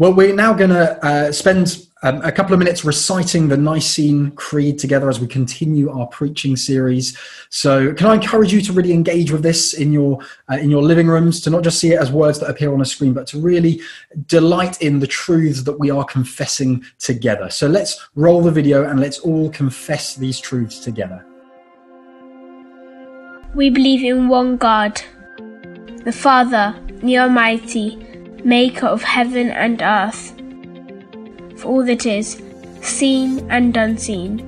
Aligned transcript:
Well, 0.00 0.14
we're 0.14 0.34
now 0.34 0.54
going 0.54 0.70
to 0.70 1.04
uh, 1.04 1.30
spend 1.30 1.86
um, 2.02 2.22
a 2.22 2.32
couple 2.32 2.54
of 2.54 2.58
minutes 2.58 2.86
reciting 2.86 3.48
the 3.48 3.58
Nicene 3.58 4.30
Creed 4.30 4.78
together 4.78 5.10
as 5.10 5.20
we 5.20 5.26
continue 5.26 5.90
our 5.90 6.06
preaching 6.06 6.56
series. 6.56 7.18
So, 7.50 7.92
can 7.92 8.06
I 8.06 8.14
encourage 8.14 8.50
you 8.50 8.62
to 8.62 8.72
really 8.72 8.94
engage 8.94 9.30
with 9.30 9.42
this 9.42 9.74
in 9.74 9.92
your 9.92 10.18
uh, 10.50 10.56
in 10.56 10.70
your 10.70 10.80
living 10.80 11.06
rooms, 11.06 11.42
to 11.42 11.50
not 11.50 11.64
just 11.64 11.78
see 11.78 11.92
it 11.92 12.00
as 12.00 12.10
words 12.10 12.38
that 12.38 12.48
appear 12.48 12.72
on 12.72 12.80
a 12.80 12.86
screen, 12.86 13.12
but 13.12 13.26
to 13.26 13.38
really 13.38 13.82
delight 14.26 14.80
in 14.80 15.00
the 15.00 15.06
truths 15.06 15.64
that 15.64 15.78
we 15.78 15.90
are 15.90 16.04
confessing 16.04 16.82
together. 16.98 17.50
So, 17.50 17.68
let's 17.68 18.00
roll 18.14 18.40
the 18.40 18.50
video 18.50 18.88
and 18.88 19.00
let's 19.00 19.18
all 19.18 19.50
confess 19.50 20.14
these 20.14 20.40
truths 20.40 20.78
together. 20.78 21.22
We 23.54 23.68
believe 23.68 24.02
in 24.02 24.28
one 24.28 24.56
God, 24.56 25.02
the 26.06 26.12
Father, 26.12 26.74
the 27.02 27.18
Almighty, 27.18 28.09
Maker 28.44 28.86
of 28.86 29.02
heaven 29.02 29.50
and 29.50 29.82
earth 29.82 30.34
for 31.60 31.68
all 31.68 31.84
that 31.84 32.06
is, 32.06 32.42
seen 32.80 33.50
and 33.50 33.76
unseen. 33.76 34.46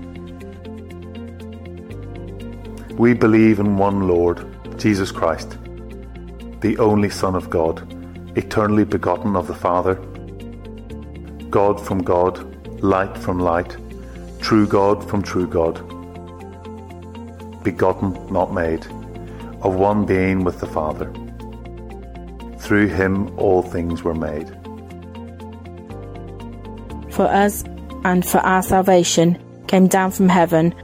We 2.97 3.13
believe 3.13 3.61
in 3.61 3.77
one 3.77 4.09
Lord, 4.09 4.47
Jesus 4.79 5.13
Christ, 5.13 5.59
the 6.61 6.77
only 6.79 7.11
Son 7.11 7.35
of 7.35 7.51
God, 7.51 7.87
eternally 8.37 8.85
begotten 8.85 9.37
of 9.37 9.47
the 9.47 9.55
Father, 9.55 9.97
God 11.51 11.85
from 11.85 12.03
God, 12.03 12.83
light 12.83 13.17
from 13.19 13.39
light, 13.39 13.77
true 14.41 14.67
God 14.67 15.07
from 15.09 15.23
true 15.23 15.47
God, 15.47 15.75
begotten, 17.63 18.27
not 18.33 18.55
made, 18.55 18.87
of 19.61 19.75
one 19.75 20.07
being 20.07 20.45
with 20.45 20.61
the 20.61 20.67
Father. 20.67 21.13
Through 22.63 22.89
him 22.89 23.39
all 23.39 23.63
things 23.63 24.03
were 24.03 24.15
made 24.15 24.51
for 27.13 27.27
us 27.27 27.63
and 28.05 28.27
for 28.27 28.39
our 28.39 28.63
salvation, 28.63 29.39
came 29.69 29.87
down 29.87 30.11
from 30.11 30.29
heaven, 30.29 30.75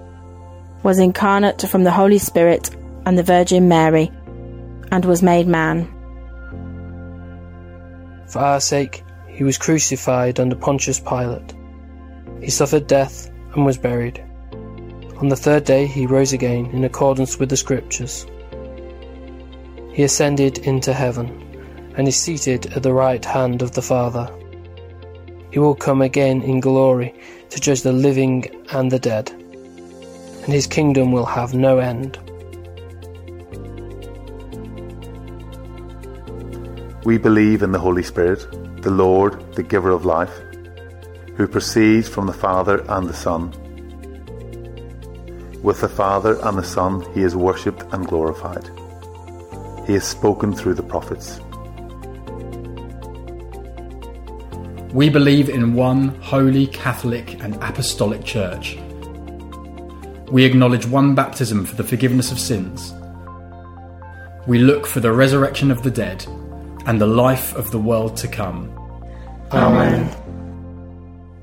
was 0.82 0.98
incarnate 0.98 1.62
from 1.62 1.84
the 1.84 1.90
Holy 1.90 2.18
Spirit 2.18 2.70
and 3.06 3.18
the 3.18 3.22
Virgin 3.22 3.66
Mary, 3.68 4.10
and 4.92 5.04
was 5.04 5.22
made 5.22 5.48
man. 5.48 5.86
For 8.28 8.38
our 8.38 8.60
sake, 8.60 9.02
he 9.26 9.42
was 9.42 9.58
crucified 9.58 10.38
under 10.38 10.54
Pontius 10.54 11.00
Pilate. 11.00 11.54
He 12.40 12.50
suffered 12.50 12.86
death 12.86 13.30
and 13.54 13.64
was 13.64 13.78
buried. 13.78 14.22
On 15.16 15.28
the 15.28 15.36
third 15.36 15.64
day, 15.64 15.86
he 15.86 16.06
rose 16.06 16.32
again 16.32 16.66
in 16.66 16.84
accordance 16.84 17.38
with 17.38 17.48
the 17.48 17.56
Scriptures. 17.56 18.26
He 19.92 20.04
ascended 20.04 20.58
into 20.58 20.92
heaven 20.92 21.47
and 21.98 22.06
is 22.06 22.16
seated 22.16 22.72
at 22.74 22.84
the 22.84 22.92
right 22.92 23.24
hand 23.24 23.60
of 23.60 23.72
the 23.72 23.82
Father. 23.82 24.30
He 25.50 25.58
will 25.58 25.74
come 25.74 26.00
again 26.00 26.42
in 26.42 26.60
glory 26.60 27.12
to 27.50 27.60
judge 27.60 27.82
the 27.82 27.92
living 27.92 28.44
and 28.70 28.90
the 28.90 29.00
dead, 29.00 29.30
and 29.30 30.52
his 30.52 30.68
kingdom 30.68 31.10
will 31.10 31.26
have 31.26 31.54
no 31.54 31.78
end. 31.78 32.16
We 37.04 37.18
believe 37.18 37.62
in 37.62 37.72
the 37.72 37.80
Holy 37.80 38.04
Spirit, 38.04 38.46
the 38.82 38.90
Lord, 38.90 39.54
the 39.56 39.62
giver 39.64 39.90
of 39.90 40.04
life, 40.04 40.36
who 41.36 41.48
proceeds 41.48 42.08
from 42.08 42.26
the 42.26 42.32
Father 42.32 42.84
and 42.88 43.08
the 43.08 43.14
Son. 43.14 43.50
With 45.62 45.80
the 45.80 45.88
Father 45.88 46.38
and 46.44 46.56
the 46.56 46.62
Son 46.62 47.04
he 47.12 47.22
is 47.22 47.34
worshipped 47.34 47.82
and 47.92 48.06
glorified. 48.06 48.70
He 49.84 49.94
has 49.94 50.04
spoken 50.04 50.54
through 50.54 50.74
the 50.74 50.82
prophets. 50.84 51.40
We 54.98 55.08
believe 55.08 55.48
in 55.48 55.74
one 55.74 56.08
holy, 56.20 56.66
Catholic, 56.66 57.40
and 57.40 57.54
Apostolic 57.62 58.24
Church. 58.24 58.76
We 60.28 60.44
acknowledge 60.44 60.86
one 60.86 61.14
baptism 61.14 61.66
for 61.66 61.76
the 61.76 61.84
forgiveness 61.84 62.32
of 62.32 62.40
sins. 62.40 62.92
We 64.48 64.58
look 64.58 64.88
for 64.88 64.98
the 64.98 65.12
resurrection 65.12 65.70
of 65.70 65.84
the 65.84 65.90
dead 65.92 66.26
and 66.86 67.00
the 67.00 67.06
life 67.06 67.54
of 67.54 67.70
the 67.70 67.78
world 67.78 68.16
to 68.16 68.26
come. 68.26 68.76
Amen. 69.52 70.12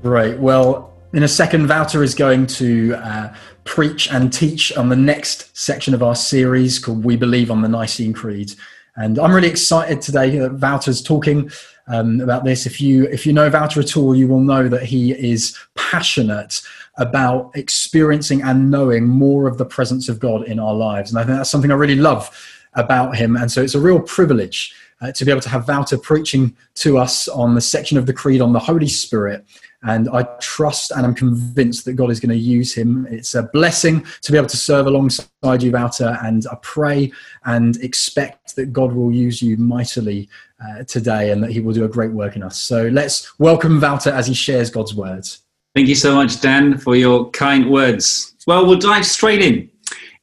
Right, 0.02 0.38
well, 0.38 0.94
in 1.14 1.22
a 1.22 1.28
second, 1.28 1.66
Wouter 1.66 2.02
is 2.02 2.14
going 2.14 2.48
to 2.58 2.94
uh, 2.96 3.34
preach 3.64 4.12
and 4.12 4.30
teach 4.30 4.70
on 4.76 4.90
the 4.90 4.96
next 4.96 5.56
section 5.56 5.94
of 5.94 6.02
our 6.02 6.14
series 6.14 6.78
called 6.78 7.02
We 7.04 7.16
Believe 7.16 7.50
on 7.50 7.62
the 7.62 7.68
Nicene 7.68 8.12
Creed. 8.12 8.52
And 8.96 9.18
I'm 9.18 9.32
really 9.32 9.48
excited 9.48 10.02
today 10.02 10.36
that 10.40 10.60
Wouter's 10.60 11.02
talking 11.02 11.50
um, 11.88 12.20
about 12.20 12.44
this. 12.44 12.66
If 12.66 12.80
you 12.80 13.04
if 13.04 13.26
you 13.26 13.32
know 13.32 13.48
Wouter 13.48 13.80
at 13.80 13.96
all, 13.96 14.14
you 14.14 14.28
will 14.28 14.40
know 14.40 14.68
that 14.68 14.84
he 14.84 15.12
is 15.12 15.56
passionate 15.74 16.62
about 16.98 17.50
experiencing 17.54 18.42
and 18.42 18.70
knowing 18.70 19.06
more 19.06 19.46
of 19.46 19.58
the 19.58 19.66
presence 19.66 20.08
of 20.08 20.18
God 20.18 20.44
in 20.44 20.58
our 20.58 20.74
lives, 20.74 21.10
and 21.10 21.18
I 21.18 21.24
think 21.24 21.36
that's 21.36 21.50
something 21.50 21.70
I 21.70 21.74
really 21.74 21.96
love 21.96 22.30
about 22.74 23.16
him. 23.16 23.36
And 23.36 23.50
so 23.50 23.62
it's 23.62 23.74
a 23.74 23.80
real 23.80 24.00
privilege 24.00 24.74
uh, 25.00 25.12
to 25.12 25.24
be 25.24 25.30
able 25.30 25.40
to 25.40 25.48
have 25.48 25.68
Wouter 25.68 25.98
preaching 25.98 26.54
to 26.76 26.98
us 26.98 27.28
on 27.28 27.54
the 27.54 27.60
section 27.60 27.96
of 27.96 28.06
the 28.06 28.12
Creed 28.12 28.40
on 28.40 28.52
the 28.52 28.58
Holy 28.58 28.88
Spirit 28.88 29.46
and 29.86 30.08
I 30.08 30.24
trust 30.40 30.90
and 30.90 31.06
I'm 31.06 31.14
convinced 31.14 31.84
that 31.84 31.94
God 31.94 32.10
is 32.10 32.18
going 32.18 32.30
to 32.30 32.36
use 32.36 32.74
him. 32.74 33.06
It's 33.08 33.34
a 33.34 33.44
blessing 33.44 34.04
to 34.22 34.32
be 34.32 34.38
able 34.38 34.48
to 34.48 34.56
serve 34.56 34.86
alongside 34.86 35.62
you, 35.62 35.70
Wouter, 35.70 36.18
and 36.22 36.44
I 36.50 36.56
pray 36.62 37.12
and 37.44 37.76
expect 37.76 38.56
that 38.56 38.72
God 38.72 38.92
will 38.92 39.12
use 39.12 39.40
you 39.40 39.56
mightily 39.56 40.28
uh, 40.64 40.84
today 40.84 41.30
and 41.30 41.42
that 41.42 41.50
he 41.50 41.60
will 41.60 41.72
do 41.72 41.84
a 41.84 41.88
great 41.88 42.12
work 42.12 42.36
in 42.36 42.42
us. 42.42 42.60
So 42.62 42.88
let's 42.88 43.38
welcome 43.38 43.80
Wouter 43.80 44.10
as 44.10 44.26
he 44.26 44.34
shares 44.34 44.70
God's 44.70 44.94
words. 44.94 45.42
Thank 45.74 45.88
you 45.88 45.94
so 45.94 46.14
much, 46.14 46.40
Dan, 46.40 46.78
for 46.78 46.96
your 46.96 47.30
kind 47.30 47.70
words. 47.70 48.34
Well, 48.46 48.66
we'll 48.66 48.78
dive 48.78 49.04
straight 49.04 49.42
in. 49.42 49.70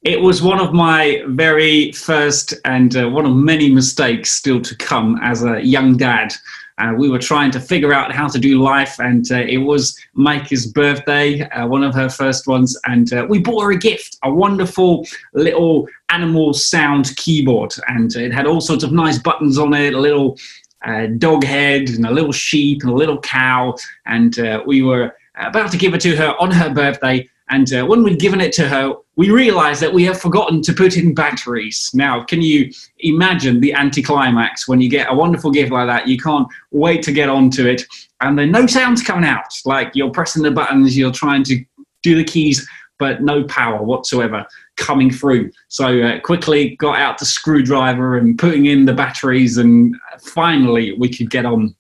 It 0.04 0.20
was 0.20 0.42
one 0.42 0.60
of 0.60 0.74
my 0.74 1.24
very 1.28 1.92
first 1.94 2.54
and 2.66 2.96
uh, 2.96 3.10
one 3.10 3.26
of 3.26 3.36
many 3.36 3.70
mistakes 3.70 4.32
still 4.32 4.62
to 4.62 4.76
come 4.76 5.18
as 5.24 5.44
a 5.44 5.62
young 5.62 5.96
dad 5.96 6.34
uh, 6.80 6.94
we 6.98 7.10
were 7.10 7.20
trying 7.20 7.52
to 7.52 7.60
figure 7.60 7.94
out 7.94 8.12
how 8.12 8.28
to 8.28 8.40
do 8.40 8.62
life, 8.62 9.00
and 9.00 9.32
uh, 9.32 9.36
it 9.36 9.60
was 9.60 9.98
Micah's 10.16 10.66
birthday, 10.66 11.42
uh, 11.50 11.68
one 11.68 11.84
of 11.84 11.94
her 11.94 12.10
first 12.10 12.48
ones, 12.48 12.78
and 12.86 13.14
uh, 13.14 13.26
we 13.30 13.40
bought 13.40 13.62
her 13.62 13.72
a 13.72 13.78
gift, 13.78 14.18
a 14.24 14.34
wonderful 14.34 15.06
little 15.34 15.88
animal 16.10 16.54
sound 16.54 17.16
keyboard, 17.16 17.74
and 17.88 18.16
it 18.16 18.34
had 18.34 18.48
all 18.48 18.62
sorts 18.62 18.84
of 18.84 18.92
nice 18.92 19.20
buttons 19.20 19.58
on 19.58 19.74
it, 19.74 19.94
a 19.94 20.00
little 20.00 20.38
uh, 20.86 21.08
dog 21.18 21.44
head, 21.44 21.90
and 21.90 22.06
a 22.06 22.12
little 22.12 22.32
sheep, 22.32 22.82
and 22.82 22.92
a 22.92 22.96
little 22.96 23.20
cow, 23.22 23.76
and 24.08 24.38
we 24.66 24.82
were 24.82 25.16
about 25.36 25.72
to 25.72 25.78
give 25.78 25.94
it 25.94 26.02
to 26.02 26.16
her 26.16 26.36
on 26.40 26.50
her 26.52 26.74
birthday. 26.74 27.28
And 27.54 27.72
uh, 27.72 27.86
when 27.86 28.02
we'd 28.02 28.20
given 28.20 28.42
it 28.42 28.52
to 28.54 28.68
her, 28.68 28.96
we 29.16 29.30
realized 29.30 29.80
that 29.84 29.94
we 29.94 30.04
have 30.06 30.20
forgotten 30.20 30.64
to 30.64 30.74
put 30.74 30.98
in 30.98 31.14
batteries. 31.14 31.92
Now, 31.94 32.24
can 32.24 32.42
you 32.42 32.72
imagine 32.98 33.62
the 33.62 33.76
anticlimax 33.76 34.68
when 34.68 34.82
you 34.82 34.90
get 34.90 35.12
a 35.12 35.14
wonderful 35.14 35.52
gift 35.52 35.72
like 35.72 35.86
that? 35.86 36.08
You 36.08 36.18
can't 36.18 36.48
wait 36.72 37.04
to 37.04 37.12
get 37.12 37.30
onto 37.30 37.68
it, 37.68 37.84
and 38.22 38.40
then 38.40 38.50
no 38.50 38.66
sounds 38.66 39.04
coming 39.04 39.24
out. 39.24 39.54
Like 39.66 39.92
you're 39.94 40.10
pressing 40.10 40.42
the 40.42 40.50
buttons, 40.50 40.98
you're 40.98 41.12
trying 41.12 41.44
to 41.44 41.64
do 42.02 42.16
the 42.16 42.24
keys, 42.24 42.68
but 42.98 43.22
no 43.22 43.44
power 43.44 43.84
whatsoever 43.84 44.48
coming 44.78 45.12
through. 45.12 45.52
So 45.68 46.02
uh, 46.02 46.20
quickly 46.22 46.76
got 46.78 46.98
out 46.98 47.20
the 47.20 47.26
screwdriver 47.26 48.18
and 48.18 48.40
putting 48.40 48.66
in 48.66 48.86
the 48.86 48.94
batteries, 48.94 49.60
and 49.60 49.96
finally 50.20 50.94
we 50.94 51.08
could 51.08 51.30
get 51.30 51.46
on 51.46 51.76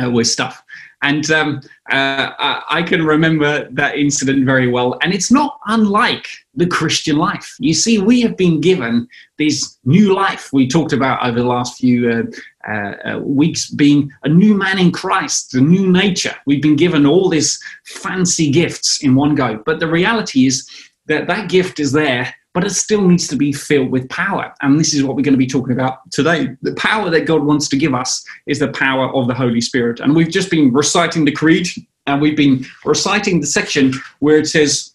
uh, 0.00 0.10
with 0.10 0.28
stuff. 0.28 0.62
And 1.02 1.30
um, 1.30 1.60
uh, 1.90 2.30
I 2.38 2.82
can 2.84 3.04
remember 3.04 3.68
that 3.70 3.96
incident 3.96 4.44
very 4.44 4.68
well. 4.68 4.98
And 5.02 5.14
it's 5.14 5.30
not 5.30 5.58
unlike 5.66 6.26
the 6.54 6.66
Christian 6.66 7.16
life. 7.16 7.54
You 7.60 7.72
see, 7.72 7.98
we 7.98 8.20
have 8.22 8.36
been 8.36 8.60
given 8.60 9.06
this 9.38 9.78
new 9.84 10.12
life 10.12 10.52
we 10.52 10.66
talked 10.66 10.92
about 10.92 11.24
over 11.24 11.38
the 11.38 11.46
last 11.46 11.78
few 11.78 12.10
uh, 12.10 12.22
uh, 12.68 12.94
uh, 13.14 13.18
weeks, 13.20 13.70
being 13.70 14.10
a 14.24 14.28
new 14.28 14.54
man 14.54 14.78
in 14.78 14.90
Christ, 14.90 15.54
a 15.54 15.60
new 15.60 15.90
nature. 15.90 16.34
We've 16.46 16.62
been 16.62 16.76
given 16.76 17.06
all 17.06 17.28
these 17.28 17.60
fancy 17.84 18.50
gifts 18.50 19.02
in 19.02 19.14
one 19.14 19.36
go. 19.36 19.62
But 19.64 19.78
the 19.78 19.88
reality 19.88 20.46
is 20.46 20.68
that 21.06 21.28
that 21.28 21.48
gift 21.48 21.78
is 21.78 21.92
there 21.92 22.34
but 22.58 22.66
it 22.66 22.74
still 22.74 23.06
needs 23.06 23.28
to 23.28 23.36
be 23.36 23.52
filled 23.52 23.92
with 23.92 24.08
power. 24.08 24.52
And 24.62 24.80
this 24.80 24.92
is 24.92 25.04
what 25.04 25.14
we're 25.14 25.22
going 25.22 25.34
to 25.34 25.38
be 25.38 25.46
talking 25.46 25.74
about 25.74 26.10
today. 26.10 26.56
The 26.62 26.74
power 26.74 27.08
that 27.08 27.24
God 27.24 27.44
wants 27.44 27.68
to 27.68 27.76
give 27.76 27.94
us 27.94 28.24
is 28.48 28.58
the 28.58 28.72
power 28.72 29.14
of 29.14 29.28
the 29.28 29.34
Holy 29.34 29.60
Spirit. 29.60 30.00
And 30.00 30.12
we've 30.12 30.28
just 30.28 30.50
been 30.50 30.72
reciting 30.72 31.24
the 31.24 31.30
Creed, 31.30 31.68
and 32.08 32.20
we've 32.20 32.36
been 32.36 32.66
reciting 32.84 33.38
the 33.38 33.46
section 33.46 33.94
where 34.18 34.38
it 34.38 34.48
says, 34.48 34.92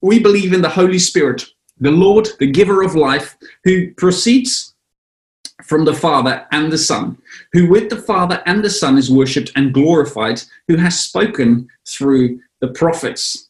We 0.00 0.20
believe 0.20 0.52
in 0.52 0.62
the 0.62 0.68
Holy 0.68 1.00
Spirit, 1.00 1.44
the 1.80 1.90
Lord, 1.90 2.28
the 2.38 2.52
giver 2.52 2.84
of 2.84 2.94
life, 2.94 3.36
who 3.64 3.92
proceeds 3.94 4.72
from 5.64 5.86
the 5.86 5.94
Father 5.94 6.46
and 6.52 6.72
the 6.72 6.78
Son, 6.78 7.18
who 7.52 7.68
with 7.68 7.90
the 7.90 8.00
Father 8.00 8.44
and 8.46 8.64
the 8.64 8.70
Son 8.70 8.96
is 8.96 9.10
worshipped 9.10 9.50
and 9.56 9.74
glorified, 9.74 10.40
who 10.68 10.76
has 10.76 11.00
spoken 11.00 11.68
through 11.84 12.38
the 12.60 12.68
prophets. 12.68 13.48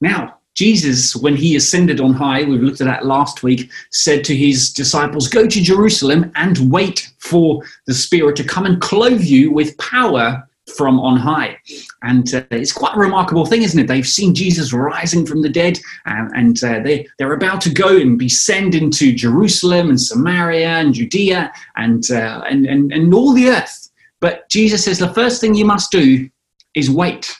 Now, 0.00 0.38
Jesus, 0.54 1.16
when 1.16 1.36
he 1.36 1.56
ascended 1.56 2.00
on 2.00 2.12
high, 2.12 2.44
we 2.44 2.58
looked 2.58 2.80
at 2.80 2.86
that 2.86 3.06
last 3.06 3.42
week, 3.42 3.70
said 3.90 4.24
to 4.24 4.36
his 4.36 4.72
disciples, 4.72 5.28
Go 5.28 5.46
to 5.46 5.62
Jerusalem 5.62 6.30
and 6.36 6.70
wait 6.70 7.10
for 7.18 7.62
the 7.86 7.94
Spirit 7.94 8.36
to 8.36 8.44
come 8.44 8.66
and 8.66 8.80
clothe 8.80 9.22
you 9.22 9.50
with 9.52 9.76
power 9.78 10.46
from 10.76 10.98
on 10.98 11.16
high. 11.16 11.58
And 12.02 12.32
uh, 12.34 12.44
it's 12.50 12.72
quite 12.72 12.96
a 12.96 12.98
remarkable 12.98 13.46
thing, 13.46 13.62
isn't 13.62 13.78
it? 13.78 13.86
They've 13.86 14.06
seen 14.06 14.34
Jesus 14.34 14.72
rising 14.72 15.26
from 15.26 15.42
the 15.42 15.48
dead, 15.48 15.78
and, 16.06 16.30
and 16.34 16.64
uh, 16.64 16.80
they, 16.82 17.06
they're 17.18 17.34
about 17.34 17.60
to 17.62 17.70
go 17.70 17.96
and 17.96 18.18
be 18.18 18.28
sent 18.28 18.74
into 18.74 19.12
Jerusalem 19.12 19.90
and 19.90 20.00
Samaria 20.00 20.68
and 20.68 20.94
Judea 20.94 21.52
and, 21.76 22.04
uh, 22.10 22.42
and, 22.48 22.66
and, 22.66 22.92
and 22.92 23.12
all 23.12 23.32
the 23.32 23.48
earth. 23.48 23.90
But 24.20 24.48
Jesus 24.48 24.84
says 24.84 24.98
the 24.98 25.12
first 25.12 25.40
thing 25.40 25.54
you 25.54 25.64
must 25.64 25.90
do 25.90 26.30
is 26.74 26.90
wait. 26.90 27.34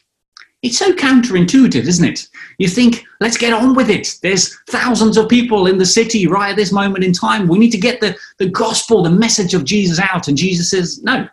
It's 0.62 0.78
so 0.78 0.92
counterintuitive, 0.92 1.86
isn't 1.86 2.04
it? 2.04 2.28
You 2.58 2.68
think, 2.68 3.04
let's 3.20 3.36
get 3.36 3.52
on 3.52 3.74
with 3.74 3.90
it. 3.90 4.16
There's 4.22 4.58
thousands 4.68 5.16
of 5.16 5.28
people 5.28 5.66
in 5.66 5.78
the 5.78 5.86
city 5.86 6.26
right 6.26 6.50
at 6.50 6.56
this 6.56 6.72
moment 6.72 7.04
in 7.04 7.12
time. 7.12 7.48
We 7.48 7.58
need 7.58 7.72
to 7.72 7.78
get 7.78 8.00
the, 8.00 8.16
the 8.38 8.48
gospel, 8.48 9.02
the 9.02 9.10
message 9.10 9.54
of 9.54 9.64
Jesus 9.64 9.98
out. 9.98 10.28
And 10.28 10.36
Jesus 10.36 10.70
says, 10.70 11.02
no, 11.02 11.28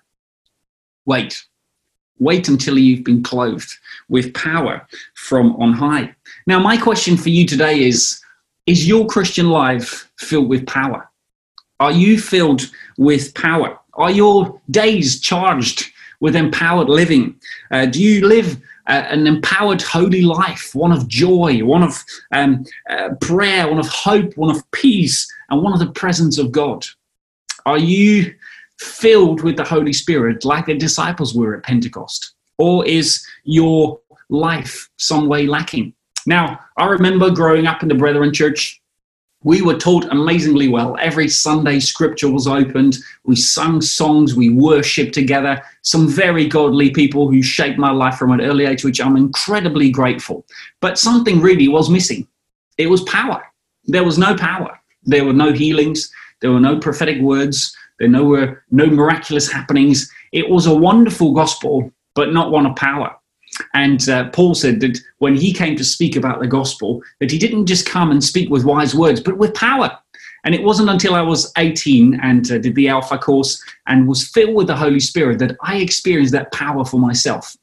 wait. 1.05 1.43
Wait 2.19 2.47
until 2.49 2.77
you've 2.77 3.03
been 3.03 3.23
clothed 3.23 3.73
with 4.07 4.33
power 4.33 4.87
from 5.15 5.55
on 5.55 5.73
high. 5.73 6.13
Now, 6.45 6.59
my 6.59 6.77
question 6.77 7.17
for 7.17 7.29
you 7.29 7.47
today 7.47 7.81
is 7.81 8.21
Is 8.67 8.87
your 8.87 9.07
Christian 9.07 9.49
life 9.49 10.11
filled 10.17 10.47
with 10.47 10.67
power? 10.67 11.09
Are 11.79 11.91
you 11.91 12.19
filled 12.19 12.69
with 12.97 13.33
power? 13.33 13.79
Are 13.95 14.11
your 14.11 14.61
days 14.69 15.19
charged 15.19 15.91
with 16.19 16.35
empowered 16.35 16.89
living? 16.89 17.35
Uh, 17.71 17.87
do 17.87 18.01
you 18.01 18.27
live 18.27 18.61
uh, 18.87 19.03
an 19.09 19.27
empowered 19.27 19.81
holy 19.81 20.21
life, 20.21 20.73
one 20.73 20.91
of 20.91 21.07
joy, 21.07 21.63
one 21.63 21.83
of 21.83 22.03
um, 22.31 22.65
uh, 22.89 23.09
prayer, 23.21 23.67
one 23.67 23.79
of 23.79 23.87
hope, 23.87 24.35
one 24.37 24.55
of 24.55 24.69
peace, 24.71 25.31
and 25.49 25.61
one 25.61 25.73
of 25.73 25.79
the 25.79 25.91
presence 25.91 26.37
of 26.37 26.51
God? 26.51 26.85
Are 27.65 27.77
you 27.77 28.33
filled 28.79 29.43
with 29.43 29.57
the 29.57 29.63
Holy 29.63 29.93
Spirit 29.93 30.43
like 30.43 30.65
the 30.65 30.75
disciples 30.75 31.35
were 31.35 31.55
at 31.55 31.63
Pentecost? 31.63 32.33
Or 32.57 32.85
is 32.85 33.25
your 33.43 33.99
life 34.29 34.89
some 34.97 35.27
way 35.27 35.45
lacking? 35.45 35.93
Now, 36.25 36.59
I 36.77 36.85
remember 36.85 37.29
growing 37.31 37.67
up 37.67 37.81
in 37.81 37.89
the 37.89 37.95
Brethren 37.95 38.33
Church 38.33 38.80
we 39.43 39.61
were 39.61 39.77
taught 39.77 40.05
amazingly 40.11 40.67
well. 40.67 40.95
Every 40.99 41.27
Sunday, 41.27 41.79
scripture 41.79 42.29
was 42.29 42.47
opened. 42.47 42.97
We 43.23 43.35
sung 43.35 43.81
songs. 43.81 44.35
We 44.35 44.49
worshiped 44.49 45.13
together. 45.13 45.63
Some 45.81 46.07
very 46.07 46.47
godly 46.47 46.91
people 46.91 47.27
who 47.27 47.41
shaped 47.41 47.79
my 47.79 47.91
life 47.91 48.15
from 48.15 48.31
an 48.31 48.41
early 48.41 48.65
age, 48.65 48.83
which 48.83 49.01
I'm 49.01 49.17
incredibly 49.17 49.89
grateful. 49.89 50.45
But 50.79 50.99
something 50.99 51.41
really 51.41 51.67
was 51.67 51.89
missing. 51.89 52.27
It 52.77 52.87
was 52.87 53.01
power. 53.03 53.43
There 53.85 54.03
was 54.03 54.19
no 54.19 54.35
power. 54.35 54.79
There 55.03 55.25
were 55.25 55.33
no 55.33 55.51
healings. 55.51 56.11
There 56.41 56.51
were 56.51 56.59
no 56.59 56.77
prophetic 56.77 57.19
words. 57.19 57.75
There 57.99 58.23
were 58.23 58.63
no 58.69 58.85
miraculous 58.85 59.51
happenings. 59.51 60.11
It 60.31 60.49
was 60.49 60.67
a 60.67 60.75
wonderful 60.75 61.33
gospel, 61.33 61.91
but 62.13 62.31
not 62.31 62.51
one 62.51 62.67
of 62.67 62.75
power. 62.75 63.15
And 63.73 64.07
uh, 64.09 64.29
Paul 64.29 64.55
said 64.55 64.79
that 64.81 64.99
when 65.19 65.35
he 65.35 65.53
came 65.53 65.75
to 65.75 65.83
speak 65.83 66.15
about 66.15 66.39
the 66.39 66.47
gospel, 66.47 67.01
that 67.19 67.31
he 67.31 67.37
didn't 67.37 67.65
just 67.65 67.85
come 67.85 68.11
and 68.11 68.23
speak 68.23 68.49
with 68.49 68.65
wise 68.65 68.95
words, 68.95 69.19
but 69.19 69.37
with 69.37 69.53
power. 69.53 69.97
And 70.43 70.55
it 70.55 70.63
wasn't 70.63 70.89
until 70.89 71.13
I 71.13 71.21
was 71.21 71.51
18 71.57 72.19
and 72.21 72.51
uh, 72.51 72.57
did 72.57 72.75
the 72.75 72.89
Alpha 72.89 73.17
course 73.17 73.61
and 73.87 74.07
was 74.07 74.27
filled 74.27 74.55
with 74.55 74.67
the 74.67 74.75
Holy 74.75 74.99
Spirit 74.99 75.39
that 75.39 75.55
I 75.61 75.77
experienced 75.77 76.33
that 76.33 76.51
power 76.51 76.83
for 76.83 76.99
myself. 76.99 77.55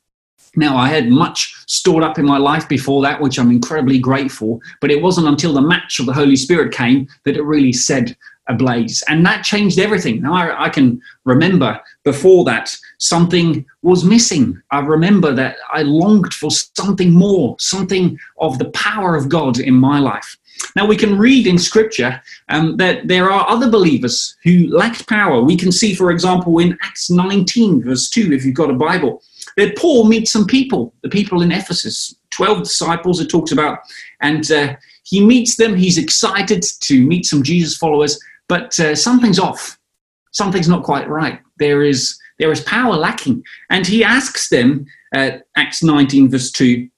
Now, 0.57 0.77
I 0.77 0.89
had 0.89 1.09
much 1.09 1.55
stored 1.67 2.03
up 2.03 2.19
in 2.19 2.25
my 2.25 2.39
life 2.39 2.69
before 2.69 3.03
that, 3.03 3.21
which 3.21 3.39
I'm 3.39 3.51
incredibly 3.51 3.99
grateful, 3.99 4.61
but 4.81 4.91
it 4.91 5.03
wasn't 5.03 5.29
until 5.29 5.53
the 5.53 5.61
match 5.61 6.01
of 6.01 6.07
the 6.07 6.13
Holy 6.13 6.37
Spirit 6.37 6.73
came 6.73 7.09
that 7.25 7.37
it 7.37 7.43
really 7.43 7.73
said 7.73 8.17
ablaze. 8.49 9.03
And 9.09 9.25
that 9.27 9.45
changed 9.45 9.79
everything. 9.79 10.23
Now, 10.23 10.35
I, 10.35 10.67
I 10.67 10.69
can 10.69 11.01
remember 11.25 11.81
before 12.05 12.45
that 12.45 12.75
something 12.99 13.65
was 13.83 14.05
missing. 14.05 14.61
I 14.71 14.81
remember 14.81 15.33
that 15.35 15.57
I 15.73 15.83
longed 15.83 16.35
for 16.35 16.51
something 16.51 17.13
more, 17.13 17.57
something 17.59 18.19
of 18.39 18.59
the 18.59 18.71
power 18.71 19.15
of 19.15 19.29
God 19.29 19.59
in 19.59 19.75
my 19.75 19.99
life. 19.99 20.37
Now, 20.75 20.87
we 20.87 20.97
can 20.97 21.17
read 21.17 21.47
in 21.47 21.59
scripture 21.59 22.21
um, 22.49 22.77
that 22.79 23.07
there 23.07 23.31
are 23.31 23.49
other 23.49 23.71
believers 23.71 24.37
who 24.43 24.67
lacked 24.69 25.09
power. 25.09 25.41
We 25.41 25.57
can 25.57 25.71
see, 25.71 25.95
for 25.95 26.11
example, 26.11 26.59
in 26.59 26.77
Acts 26.83 27.11
19, 27.11 27.85
verse 27.85 28.11
2, 28.11 28.33
if 28.33 28.45
you've 28.45 28.57
got 28.57 28.71
a 28.71 28.75
Bible, 28.75 29.23
that 29.57 29.77
Paul 29.77 30.09
meets 30.09 30.33
some 30.33 30.47
people, 30.47 30.93
the 31.03 31.09
people 31.09 31.43
in 31.43 31.53
Ephesus, 31.53 32.15
12 32.31 32.65
disciples, 32.65 33.21
it 33.21 33.29
talks 33.29 33.53
about, 33.53 33.79
and 34.21 34.51
uh, 34.51 34.75
he 35.05 35.25
meets 35.25 35.57
them. 35.57 35.75
He's 35.75 35.99
excited 35.99 36.63
to 36.81 37.07
meet 37.07 37.25
some 37.25 37.43
Jesus 37.43 37.77
followers, 37.77 38.19
but 38.49 38.79
uh, 38.81 38.95
something's 38.95 39.39
off. 39.39 39.79
Something's 40.33 40.69
not 40.69 40.85
quite 40.85 41.09
right. 41.09 41.41
There 41.59 41.83
is 41.83 42.19
there 42.39 42.53
is 42.53 42.61
power 42.63 42.95
lacking. 42.95 43.45
And 43.71 43.87
he 43.87 44.05
asks 44.05 44.49
them, 44.49 44.87
uh, 45.15 45.39
Acts 45.57 45.83
19, 45.83 46.31
verse 46.31 46.51
2, 46.53 46.89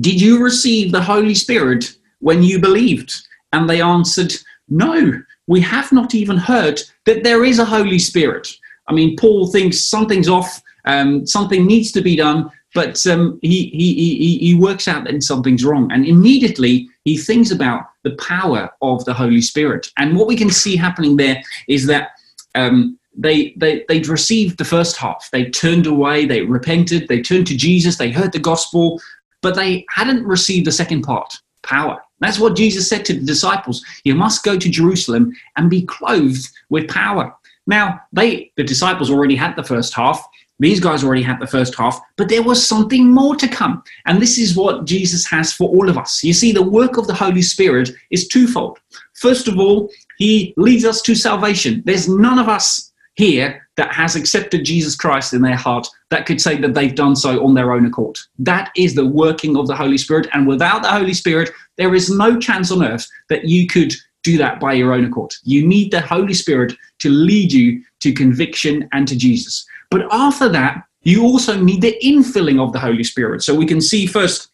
Did 0.00 0.20
you 0.20 0.42
receive 0.42 0.92
the 0.92 1.02
Holy 1.02 1.34
Spirit 1.34 1.96
when 2.18 2.42
you 2.42 2.60
believed? 2.60 3.14
And 3.52 3.68
they 3.70 3.80
answered, 3.80 4.34
No, 4.68 5.22
we 5.46 5.60
have 5.60 5.92
not 5.92 6.14
even 6.14 6.36
heard 6.36 6.80
that 7.04 7.22
there 7.22 7.44
is 7.44 7.58
a 7.58 7.64
Holy 7.64 7.98
Spirit. 7.98 8.48
I 8.88 8.92
mean, 8.92 9.16
Paul 9.16 9.46
thinks 9.46 9.80
something's 9.80 10.28
off, 10.28 10.62
um, 10.84 11.26
something 11.26 11.66
needs 11.66 11.92
to 11.92 12.00
be 12.00 12.16
done, 12.16 12.50
but 12.76 13.06
um, 13.06 13.38
he, 13.40 13.70
he, 13.70 13.94
he, 13.94 14.38
he 14.38 14.54
works 14.54 14.86
out 14.86 15.04
that 15.04 15.22
something's 15.22 15.64
wrong. 15.64 15.90
And 15.90 16.04
immediately 16.04 16.86
he 17.06 17.16
thinks 17.16 17.50
about 17.50 17.86
the 18.02 18.14
power 18.16 18.68
of 18.82 19.02
the 19.06 19.14
Holy 19.14 19.40
Spirit. 19.40 19.90
And 19.96 20.14
what 20.14 20.26
we 20.26 20.36
can 20.36 20.50
see 20.50 20.76
happening 20.76 21.16
there 21.16 21.42
is 21.68 21.86
that 21.86 22.10
um, 22.54 22.98
they, 23.16 23.54
they, 23.56 23.86
they'd 23.88 24.08
received 24.08 24.58
the 24.58 24.64
first 24.66 24.98
half. 24.98 25.30
They 25.32 25.48
turned 25.48 25.86
away, 25.86 26.26
they 26.26 26.42
repented, 26.42 27.08
they 27.08 27.22
turned 27.22 27.46
to 27.46 27.56
Jesus, 27.56 27.96
they 27.96 28.10
heard 28.10 28.32
the 28.32 28.38
gospel, 28.38 29.00
but 29.40 29.54
they 29.54 29.86
hadn't 29.88 30.26
received 30.26 30.66
the 30.66 30.72
second 30.72 31.00
part 31.00 31.32
power. 31.62 31.98
That's 32.20 32.38
what 32.38 32.56
Jesus 32.56 32.90
said 32.90 33.06
to 33.06 33.14
the 33.14 33.24
disciples. 33.24 33.82
You 34.04 34.14
must 34.14 34.44
go 34.44 34.58
to 34.58 34.68
Jerusalem 34.68 35.32
and 35.56 35.70
be 35.70 35.86
clothed 35.86 36.50
with 36.68 36.88
power. 36.88 37.34
Now, 37.66 38.02
they, 38.12 38.52
the 38.56 38.64
disciples 38.64 39.10
already 39.10 39.34
had 39.34 39.56
the 39.56 39.64
first 39.64 39.94
half. 39.94 40.28
These 40.58 40.80
guys 40.80 41.04
already 41.04 41.22
had 41.22 41.38
the 41.38 41.46
first 41.46 41.74
half, 41.74 42.00
but 42.16 42.28
there 42.28 42.42
was 42.42 42.66
something 42.66 43.10
more 43.10 43.36
to 43.36 43.48
come. 43.48 43.82
And 44.06 44.20
this 44.20 44.38
is 44.38 44.56
what 44.56 44.86
Jesus 44.86 45.26
has 45.26 45.52
for 45.52 45.68
all 45.68 45.88
of 45.88 45.98
us. 45.98 46.24
You 46.24 46.32
see, 46.32 46.52
the 46.52 46.62
work 46.62 46.96
of 46.96 47.06
the 47.06 47.14
Holy 47.14 47.42
Spirit 47.42 47.90
is 48.10 48.26
twofold. 48.26 48.78
First 49.14 49.48
of 49.48 49.58
all, 49.58 49.90
he 50.16 50.54
leads 50.56 50.84
us 50.84 51.02
to 51.02 51.14
salvation. 51.14 51.82
There's 51.84 52.08
none 52.08 52.38
of 52.38 52.48
us 52.48 52.92
here 53.14 53.66
that 53.76 53.92
has 53.92 54.16
accepted 54.16 54.64
Jesus 54.64 54.96
Christ 54.96 55.34
in 55.34 55.42
their 55.42 55.56
heart 55.56 55.86
that 56.10 56.26
could 56.26 56.40
say 56.40 56.56
that 56.58 56.74
they've 56.74 56.94
done 56.94 57.16
so 57.16 57.44
on 57.44 57.54
their 57.54 57.72
own 57.72 57.84
accord. 57.84 58.18
That 58.38 58.70
is 58.76 58.94
the 58.94 59.06
working 59.06 59.56
of 59.56 59.66
the 59.66 59.76
Holy 59.76 59.98
Spirit. 59.98 60.28
And 60.32 60.46
without 60.46 60.82
the 60.82 60.90
Holy 60.90 61.14
Spirit, 61.14 61.50
there 61.76 61.94
is 61.94 62.10
no 62.10 62.38
chance 62.38 62.70
on 62.70 62.84
earth 62.84 63.06
that 63.28 63.44
you 63.44 63.66
could 63.66 63.92
do 64.26 64.36
that 64.38 64.58
by 64.58 64.72
your 64.72 64.92
own 64.92 65.04
accord. 65.04 65.32
You 65.44 65.66
need 65.66 65.92
the 65.92 66.00
Holy 66.00 66.34
Spirit 66.34 66.74
to 66.98 67.08
lead 67.08 67.52
you 67.52 67.82
to 68.00 68.12
conviction 68.12 68.88
and 68.92 69.06
to 69.06 69.16
Jesus. 69.16 69.64
But 69.88 70.02
after 70.10 70.48
that, 70.48 70.82
you 71.02 71.22
also 71.22 71.58
need 71.58 71.80
the 71.82 71.96
infilling 72.02 72.60
of 72.60 72.72
the 72.72 72.80
Holy 72.80 73.04
Spirit. 73.04 73.42
So 73.42 73.54
we 73.54 73.66
can 73.66 73.80
see 73.80 74.06
first 74.06 74.48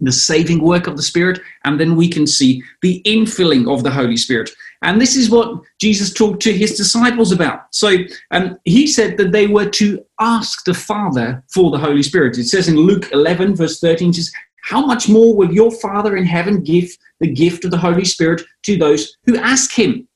the 0.00 0.12
saving 0.12 0.62
work 0.62 0.86
of 0.86 0.96
the 0.96 1.02
Spirit, 1.02 1.40
and 1.64 1.80
then 1.80 1.96
we 1.96 2.08
can 2.08 2.24
see 2.24 2.62
the 2.82 3.02
infilling 3.04 3.68
of 3.68 3.82
the 3.82 3.90
Holy 3.90 4.16
Spirit. 4.16 4.48
And 4.82 5.00
this 5.00 5.16
is 5.16 5.28
what 5.28 5.60
Jesus 5.80 6.14
talked 6.14 6.40
to 6.42 6.52
his 6.52 6.76
disciples 6.76 7.32
about. 7.32 7.74
So 7.74 7.96
um, 8.30 8.60
he 8.64 8.86
said 8.86 9.16
that 9.16 9.32
they 9.32 9.48
were 9.48 9.68
to 9.70 10.04
ask 10.20 10.64
the 10.64 10.74
Father 10.74 11.42
for 11.52 11.72
the 11.72 11.78
Holy 11.78 12.04
Spirit. 12.04 12.38
It 12.38 12.46
says 12.46 12.68
in 12.68 12.76
Luke 12.76 13.10
11, 13.10 13.56
verse 13.56 13.80
13, 13.80 14.12
says, 14.12 14.30
How 14.62 14.84
much 14.84 15.08
more 15.08 15.34
will 15.34 15.52
your 15.52 15.70
Father 15.70 16.16
in 16.16 16.24
heaven 16.24 16.62
give 16.62 16.96
the 17.20 17.32
gift 17.32 17.64
of 17.64 17.70
the 17.70 17.78
Holy 17.78 18.04
Spirit 18.04 18.42
to 18.64 18.76
those 18.76 19.16
who 19.24 19.36
ask 19.38 19.72
him? 19.72 20.06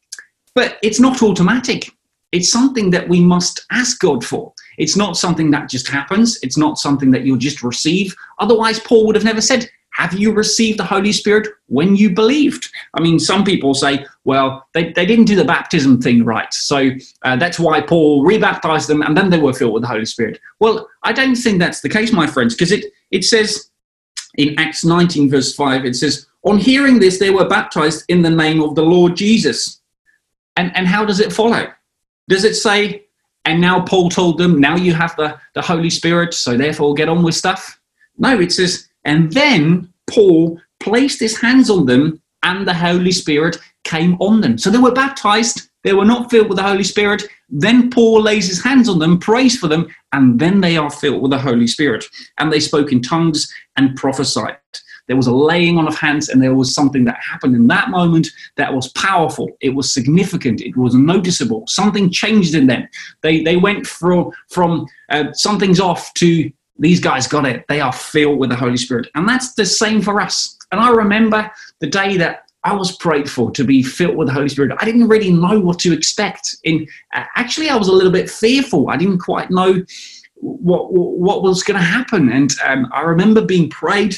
But 0.55 0.79
it's 0.83 1.01
not 1.01 1.23
automatic. 1.23 1.91
It's 2.33 2.51
something 2.51 2.91
that 2.91 3.09
we 3.09 3.21
must 3.21 3.65
ask 3.71 3.99
God 4.01 4.25
for. 4.25 4.53
It's 4.79 4.97
not 4.97 5.17
something 5.17 5.51
that 5.51 5.69
just 5.69 5.89
happens. 5.89 6.39
It's 6.43 6.57
not 6.57 6.79
something 6.79 7.11
that 7.11 7.25
you'll 7.25 7.37
just 7.37 7.63
receive. 7.63 8.15
Otherwise, 8.39 8.81
Paul 8.81 9.07
would 9.07 9.17
have 9.17 9.25
never 9.25 9.43
said, 9.43 9.69
have 9.93 10.15
you 10.15 10.33
received 10.33 10.79
the 10.79 10.85
Holy 10.85 11.13
Spirit 11.13 11.49
when 11.67 11.95
you 11.95 12.11
believed? 12.11 12.71
I 12.95 13.03
mean, 13.03 13.19
some 13.19 13.45
people 13.45 13.75
say, 13.75 14.07
well, 14.25 14.67
they, 14.73 14.93
they 14.93 15.05
didn't 15.05 15.27
do 15.27 15.37
the 15.37 15.45
baptism 15.45 16.01
thing 16.01 16.25
right. 16.25 16.53
So 16.55 16.93
uh, 17.23 17.37
that's 17.37 17.61
why 17.61 17.83
Paul 17.83 18.25
rebaptized 18.25 18.89
them 18.89 19.03
and 19.03 19.15
then 19.15 19.29
they 19.29 19.39
were 19.39 19.53
filled 19.53 19.75
with 19.75 19.83
the 19.83 19.89
Holy 19.89 20.07
Spirit. 20.07 20.41
Well, 20.61 20.89
I 21.03 21.13
don't 21.13 21.37
think 21.37 21.59
that's 21.59 21.83
the 21.83 21.91
case, 21.91 22.13
my 22.13 22.27
friends, 22.27 22.55
because 22.55 22.73
it, 22.73 22.87
it 23.11 23.25
says 23.25 23.71
in 24.39 24.59
Acts 24.59 24.85
19, 24.85 25.31
verse 25.31 25.55
5, 25.55 25.85
it 25.85 25.97
says, 25.97 26.27
On 26.45 26.59
hearing 26.59 26.99
this, 26.99 27.19
they 27.19 27.31
were 27.31 27.49
baptized 27.49 28.05
in 28.09 28.23
the 28.23 28.31
name 28.31 28.63
of 28.63 28.75
the 28.75 28.83
Lord 28.83 29.17
Jesus. 29.17 29.81
And, 30.57 30.75
and 30.77 30.87
how 30.87 31.05
does 31.05 31.21
it 31.21 31.33
follow? 31.33 31.73
Does 32.29 32.45
it 32.45 32.55
say, 32.55 33.07
and 33.45 33.61
now 33.61 33.85
Paul 33.85 34.09
told 34.09 34.39
them, 34.39 34.61
now 34.61 34.77
you 34.77 34.95
have 34.95 35.15
the, 35.17 35.39
the 35.55 35.63
Holy 35.63 35.91
Spirit, 35.91 36.35
so 36.35 36.57
therefore 36.57 36.95
get 36.95 37.09
on 37.09 37.23
with 37.23 37.35
stuff? 37.35 37.81
No, 38.19 38.39
it 38.39 38.53
says, 38.53 38.89
and 39.05 39.33
then 39.33 39.93
Paul 40.09 40.61
placed 40.81 41.21
his 41.21 41.41
hands 41.41 41.71
on 41.71 41.87
them 41.87 42.21
and 42.43 42.67
the 42.67 42.75
Holy 42.75 43.13
Spirit 43.13 43.59
came 43.85 44.17
on 44.21 44.41
them. 44.41 44.59
So 44.59 44.71
they 44.71 44.79
were 44.79 44.93
baptized 44.93 45.69
they 45.85 45.93
were 45.93 46.05
not 46.05 46.31
filled 46.31 46.49
with 46.49 46.59
the 46.59 46.63
Holy 46.63 46.85
Spirit. 46.85 47.25
Then 47.49 47.91
Paul 47.91 48.23
lays 48.23 48.49
his 48.49 48.63
hands 48.63 48.89
on 48.89 48.99
them, 48.99 49.19
prays 49.19 49.59
for 49.59 49.69
them, 49.69 49.89
and 50.13 50.39
then 50.39 50.61
they 50.61 50.77
are 50.77 50.91
filled 50.91 51.23
with 51.23 51.31
the 51.31 51.39
Holy 51.39 51.67
Spirit. 51.67 52.05
And 52.39 52.53
they 52.53 52.61
spoke 52.61 52.93
in 52.93 53.03
tongues 53.03 53.53
and 53.77 53.97
prophesied. 53.97 54.57
There 55.09 55.17
was 55.17 55.27
a 55.27 55.35
laying 55.35 55.79
on 55.79 55.89
of 55.89 55.99
hands, 55.99 56.29
and 56.29 56.41
there 56.41 56.55
was 56.55 56.75
something 56.75 57.05
that 57.05 57.19
happened 57.19 57.57
in 57.57 57.67
that 57.67 57.91
moment 57.91 58.29
that 58.57 58.73
was 58.73 58.89
powerful. 58.93 59.49
It 59.61 59.71
was 59.71 59.93
significant. 59.93 60.61
It 60.61 60.77
was 60.77 60.95
noticeable. 60.95 61.65
Something 61.67 62.11
changed 62.11 62.55
in 62.55 62.69
them. 62.69 62.89
They 63.21 63.43
they 63.43 63.57
went 63.57 63.87
from 63.87 64.31
from 64.49 64.87
uh, 65.11 65.33
something's 65.33 65.81
off 65.81 66.15
to 66.15 66.51
these 66.79 67.01
guys 67.01 67.27
got 67.27 67.47
it. 67.47 67.65
They 67.69 67.81
are 67.81 67.93
filled 67.93 68.39
with 68.39 68.51
the 68.51 68.57
Holy 68.57 68.77
Spirit, 68.77 69.09
and 69.15 69.29
that's 69.29 69.55
the 69.55 69.67
same 69.67 70.03
for 70.03 70.21
us. 70.21 70.57
And 70.71 70.81
I 70.81 70.91
remember 70.91 71.51
the 71.81 71.87
day 71.89 72.17
that 72.17 72.42
I 72.65 72.75
was 72.75 72.97
prayed 72.97 73.29
for 73.29 73.51
to 73.53 73.65
be 73.65 73.83
filled 73.83 74.17
with 74.17 74.29
the 74.29 74.35
Holy 74.35 74.49
Spirit. 74.49 74.77
I 74.81 74.85
didn't 74.85 75.09
really 75.09 75.33
know 75.33 75.59
what 75.59 75.79
to 75.81 75.93
expect. 75.93 76.57
In 76.65 76.87
actually, 77.13 77.69
I 77.69 77.77
was 77.77 77.89
a 77.89 77.93
little 77.93 78.13
bit 78.13 78.31
fearful. 78.31 78.89
I 78.89 78.97
didn't 78.97 79.19
quite 79.19 79.51
know 79.51 79.85
what 80.37 80.93
what 80.93 81.43
was 81.43 81.63
going 81.63 81.79
to 81.79 81.85
happen. 81.85 82.31
And 82.31 82.53
um, 82.65 82.89
I 82.93 83.03
remember 83.03 83.45
being 83.45 83.69
prayed. 83.69 84.17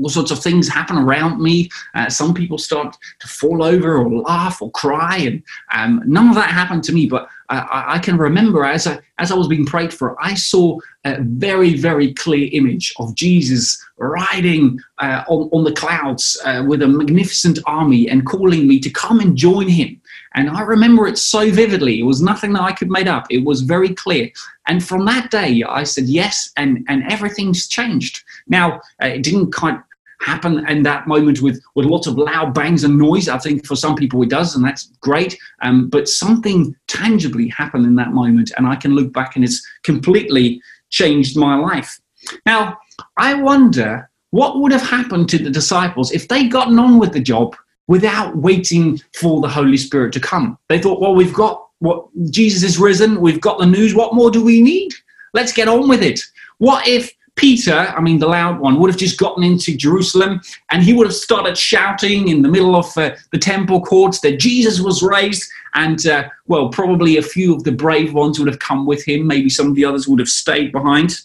All 0.00 0.08
sorts 0.08 0.30
of 0.30 0.38
things 0.38 0.68
happen 0.68 0.96
around 0.96 1.42
me. 1.42 1.68
Uh, 1.94 2.08
some 2.08 2.32
people 2.32 2.56
start 2.56 2.96
to 3.18 3.26
fall 3.26 3.64
over 3.64 3.98
or 3.98 4.08
laugh 4.22 4.62
or 4.62 4.70
cry, 4.70 5.16
and 5.16 5.42
um, 5.72 6.02
none 6.06 6.28
of 6.28 6.36
that 6.36 6.50
happened 6.50 6.84
to 6.84 6.92
me. 6.92 7.06
But 7.06 7.28
I, 7.50 7.94
I, 7.94 7.98
can 7.98 8.18
remember 8.18 8.64
as 8.64 8.86
I, 8.86 8.98
as 9.18 9.32
I 9.32 9.34
was 9.34 9.48
being 9.48 9.64
prayed 9.64 9.92
for, 9.92 10.22
I 10.22 10.34
saw 10.34 10.78
a 11.04 11.20
very, 11.20 11.76
very 11.76 12.12
clear 12.12 12.48
image 12.52 12.92
of 12.98 13.14
Jesus 13.14 13.82
riding 13.96 14.78
uh, 14.98 15.24
on, 15.28 15.48
on 15.52 15.64
the 15.64 15.72
clouds 15.72 16.38
uh, 16.44 16.62
with 16.66 16.82
a 16.82 16.88
magnificent 16.88 17.58
army 17.66 18.08
and 18.08 18.26
calling 18.26 18.68
me 18.68 18.78
to 18.80 18.90
come 18.90 19.20
and 19.20 19.36
join 19.36 19.68
him. 19.68 20.00
And 20.34 20.50
I 20.50 20.60
remember 20.60 21.06
it 21.06 21.16
so 21.16 21.50
vividly. 21.50 21.98
It 21.98 22.04
was 22.04 22.20
nothing 22.20 22.52
that 22.52 22.62
I 22.62 22.72
could 22.72 22.90
make 22.90 23.06
up. 23.06 23.26
It 23.30 23.44
was 23.44 23.62
very 23.62 23.94
clear. 23.94 24.30
And 24.66 24.84
from 24.84 25.06
that 25.06 25.30
day, 25.30 25.64
I 25.66 25.84
said 25.84 26.04
yes, 26.04 26.50
and, 26.56 26.84
and 26.88 27.02
everything's 27.10 27.66
changed. 27.66 28.22
Now, 28.46 28.80
uh, 29.02 29.06
it 29.06 29.22
didn't 29.22 29.52
quite 29.52 29.80
happen 30.20 30.68
in 30.68 30.82
that 30.82 31.06
moment 31.06 31.40
with, 31.40 31.62
with 31.74 31.86
lots 31.86 32.06
of 32.06 32.18
loud 32.18 32.52
bangs 32.54 32.84
and 32.84 32.98
noise. 32.98 33.28
I 33.28 33.38
think 33.38 33.66
for 33.66 33.76
some 33.76 33.94
people 33.94 34.22
it 34.22 34.30
does, 34.30 34.54
and 34.54 34.64
that's 34.64 34.86
great. 35.00 35.38
Um, 35.62 35.88
but 35.88 36.08
something 36.08 36.74
tangibly 36.86 37.48
happened 37.48 37.86
in 37.86 37.94
that 37.96 38.12
moment, 38.12 38.52
and 38.56 38.66
I 38.66 38.76
can 38.76 38.94
look 38.94 39.12
back 39.12 39.36
and 39.36 39.44
it's 39.44 39.64
completely 39.82 40.60
changed 40.90 41.36
my 41.36 41.56
life. 41.56 42.00
Now, 42.46 42.78
I 43.16 43.34
wonder 43.34 44.10
what 44.30 44.60
would 44.60 44.72
have 44.72 44.82
happened 44.82 45.28
to 45.30 45.38
the 45.38 45.50
disciples 45.50 46.12
if 46.12 46.28
they'd 46.28 46.50
gotten 46.50 46.78
on 46.78 46.98
with 46.98 47.12
the 47.12 47.20
job 47.20 47.56
without 47.86 48.36
waiting 48.36 49.00
for 49.14 49.40
the 49.40 49.48
Holy 49.48 49.76
Spirit 49.76 50.12
to 50.12 50.20
come. 50.20 50.58
They 50.68 50.78
thought, 50.78 51.00
well, 51.00 51.14
we've 51.14 51.32
got 51.32 51.66
what 51.78 52.06
Jesus 52.30 52.62
is 52.62 52.78
risen, 52.78 53.20
we've 53.20 53.40
got 53.40 53.58
the 53.58 53.66
news, 53.66 53.94
what 53.94 54.14
more 54.14 54.30
do 54.30 54.44
we 54.44 54.60
need? 54.60 54.92
Let's 55.32 55.52
get 55.52 55.68
on 55.68 55.88
with 55.88 56.02
it. 56.02 56.20
What 56.58 56.86
if 56.86 57.12
Peter, 57.38 57.72
I 57.72 58.00
mean, 58.00 58.18
the 58.18 58.26
loud 58.26 58.58
one, 58.58 58.78
would 58.78 58.90
have 58.90 58.98
just 58.98 59.16
gotten 59.16 59.44
into 59.44 59.76
Jerusalem 59.76 60.40
and 60.70 60.82
he 60.82 60.92
would 60.92 61.06
have 61.06 61.14
started 61.14 61.56
shouting 61.56 62.28
in 62.28 62.42
the 62.42 62.48
middle 62.48 62.74
of 62.74 62.96
uh, 62.98 63.14
the 63.30 63.38
temple 63.38 63.80
courts 63.80 64.20
that 64.20 64.40
Jesus 64.40 64.80
was 64.80 65.02
raised. 65.02 65.48
And, 65.74 66.04
uh, 66.06 66.28
well, 66.48 66.68
probably 66.68 67.16
a 67.16 67.22
few 67.22 67.54
of 67.54 67.62
the 67.62 67.72
brave 67.72 68.12
ones 68.12 68.38
would 68.38 68.48
have 68.48 68.58
come 68.58 68.86
with 68.86 69.06
him. 69.06 69.26
Maybe 69.26 69.48
some 69.48 69.68
of 69.68 69.76
the 69.76 69.84
others 69.84 70.08
would 70.08 70.18
have 70.18 70.28
stayed 70.28 70.72
behind. 70.72 71.20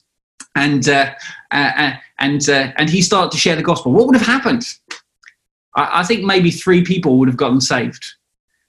And, 0.55 0.87
uh, 0.87 1.13
uh, 1.51 1.71
uh 1.75 1.93
and, 2.19 2.47
uh, 2.47 2.71
and 2.77 2.89
he 2.89 3.01
started 3.01 3.31
to 3.31 3.37
share 3.39 3.55
the 3.55 3.63
gospel. 3.63 3.91
What 3.91 4.05
would 4.05 4.15
have 4.15 4.25
happened? 4.25 4.65
I, 5.75 6.01
I 6.01 6.03
think 6.03 6.23
maybe 6.23 6.51
three 6.51 6.83
people 6.83 7.17
would 7.17 7.27
have 7.27 7.37
gotten 7.37 7.59
saved. 7.59 8.05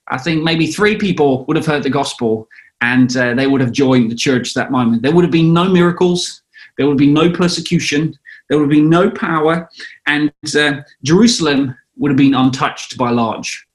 I 0.07 0.17
think 0.17 0.43
maybe 0.43 0.67
three 0.67 0.97
people 0.97 1.45
would 1.45 1.57
have 1.57 1.65
heard 1.65 1.83
the 1.83 1.89
gospel 1.91 2.47
and 2.81 3.09
they 3.09 3.47
would 3.47 3.61
have 3.61 3.71
joined 3.71 4.11
the 4.11 4.15
church 4.15 4.53
that 4.53 4.69
moment. 4.69 5.01
There 5.01 5.11
would 5.11 5.23
have 5.23 5.31
been 5.31 5.53
no 5.53 5.69
miracles 5.69 6.43
there 6.77 6.87
would 6.87 6.97
be 6.97 7.11
no 7.11 7.31
persecution. 7.31 8.17
There 8.49 8.59
would 8.59 8.69
be 8.69 8.81
no 8.81 9.09
power. 9.09 9.69
And 10.07 10.31
uh, 10.55 10.81
Jerusalem 11.03 11.75
would 11.97 12.11
have 12.11 12.17
been 12.17 12.35
untouched 12.35 12.97
by 12.97 13.11
large, 13.11 13.65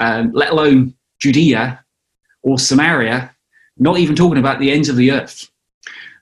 um, 0.00 0.32
let 0.32 0.50
alone 0.50 0.94
Judea 1.18 1.84
or 2.42 2.58
Samaria, 2.58 3.34
not 3.78 3.98
even 3.98 4.14
talking 4.14 4.38
about 4.38 4.60
the 4.60 4.70
ends 4.70 4.88
of 4.88 4.96
the 4.96 5.10
earth. 5.10 5.50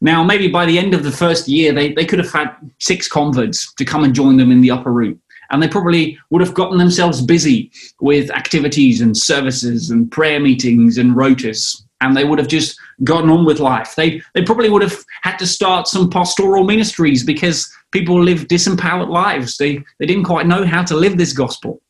Now, 0.00 0.24
maybe 0.24 0.48
by 0.48 0.66
the 0.66 0.78
end 0.78 0.94
of 0.94 1.04
the 1.04 1.12
first 1.12 1.46
year, 1.46 1.72
they, 1.72 1.92
they 1.92 2.04
could 2.04 2.18
have 2.18 2.32
had 2.32 2.56
six 2.78 3.06
converts 3.06 3.72
to 3.74 3.84
come 3.84 4.02
and 4.02 4.14
join 4.14 4.36
them 4.36 4.50
in 4.50 4.60
the 4.60 4.70
upper 4.70 4.92
room. 4.92 5.20
And 5.50 5.62
they 5.62 5.68
probably 5.68 6.18
would 6.30 6.40
have 6.40 6.54
gotten 6.54 6.78
themselves 6.78 7.20
busy 7.20 7.70
with 8.00 8.30
activities 8.30 9.00
and 9.00 9.16
services 9.16 9.90
and 9.90 10.10
prayer 10.10 10.40
meetings 10.40 10.98
and 10.98 11.14
rotas 11.14 11.82
and 12.02 12.16
they 12.16 12.24
would 12.24 12.38
have 12.38 12.48
just 12.48 12.78
gotten 13.04 13.30
on 13.30 13.44
with 13.44 13.60
life. 13.60 13.94
They 13.96 14.20
they 14.34 14.42
probably 14.42 14.68
would 14.68 14.82
have 14.82 14.98
had 15.22 15.36
to 15.38 15.46
start 15.46 15.88
some 15.88 16.10
pastoral 16.10 16.64
ministries 16.64 17.24
because 17.24 17.72
people 17.92 18.22
live 18.22 18.48
disempowered 18.48 19.08
lives. 19.08 19.56
They 19.56 19.82
they 19.98 20.06
didn't 20.06 20.24
quite 20.24 20.46
know 20.46 20.66
how 20.66 20.82
to 20.84 20.96
live 20.96 21.16
this 21.16 21.32
gospel. 21.32 21.80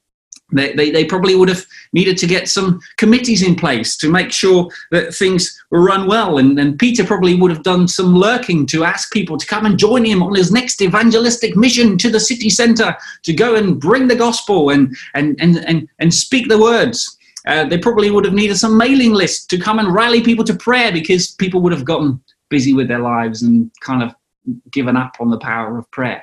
They, 0.54 0.74
they, 0.74 0.90
they 0.90 1.04
probably 1.04 1.34
would 1.34 1.48
have 1.48 1.64
needed 1.92 2.18
to 2.18 2.26
get 2.26 2.48
some 2.48 2.80
committees 2.98 3.42
in 3.42 3.54
place 3.54 3.96
to 3.96 4.10
make 4.10 4.30
sure 4.30 4.68
that 4.90 5.14
things 5.14 5.58
were 5.70 5.82
run 5.82 6.06
well. 6.06 6.36
And, 6.38 6.58
and 6.58 6.78
Peter 6.78 7.04
probably 7.04 7.34
would 7.34 7.50
have 7.50 7.62
done 7.62 7.88
some 7.88 8.14
lurking 8.14 8.66
to 8.66 8.84
ask 8.84 9.10
people 9.12 9.38
to 9.38 9.46
come 9.46 9.64
and 9.64 9.78
join 9.78 10.04
him 10.04 10.22
on 10.22 10.34
his 10.34 10.52
next 10.52 10.82
evangelistic 10.82 11.56
mission 11.56 11.96
to 11.98 12.10
the 12.10 12.20
city 12.20 12.50
centre 12.50 12.94
to 13.22 13.32
go 13.32 13.54
and 13.54 13.80
bring 13.80 14.08
the 14.08 14.14
gospel 14.14 14.68
and, 14.68 14.94
and, 15.14 15.36
and, 15.40 15.64
and, 15.66 15.88
and 15.98 16.12
speak 16.12 16.48
the 16.48 16.60
words. 16.60 17.16
Uh, 17.46 17.64
they 17.64 17.78
probably 17.78 18.10
would 18.10 18.24
have 18.24 18.34
needed 18.34 18.56
some 18.56 18.76
mailing 18.76 19.12
list 19.12 19.50
to 19.50 19.58
come 19.58 19.78
and 19.78 19.92
rally 19.92 20.22
people 20.22 20.44
to 20.44 20.54
prayer 20.54 20.92
because 20.92 21.32
people 21.32 21.60
would 21.60 21.72
have 21.72 21.84
gotten 21.84 22.22
busy 22.50 22.72
with 22.72 22.88
their 22.88 23.00
lives 23.00 23.42
and 23.42 23.70
kind 23.80 24.02
of 24.02 24.14
given 24.70 24.96
up 24.96 25.16
on 25.20 25.30
the 25.30 25.38
power 25.38 25.78
of 25.78 25.90
prayer. 25.90 26.22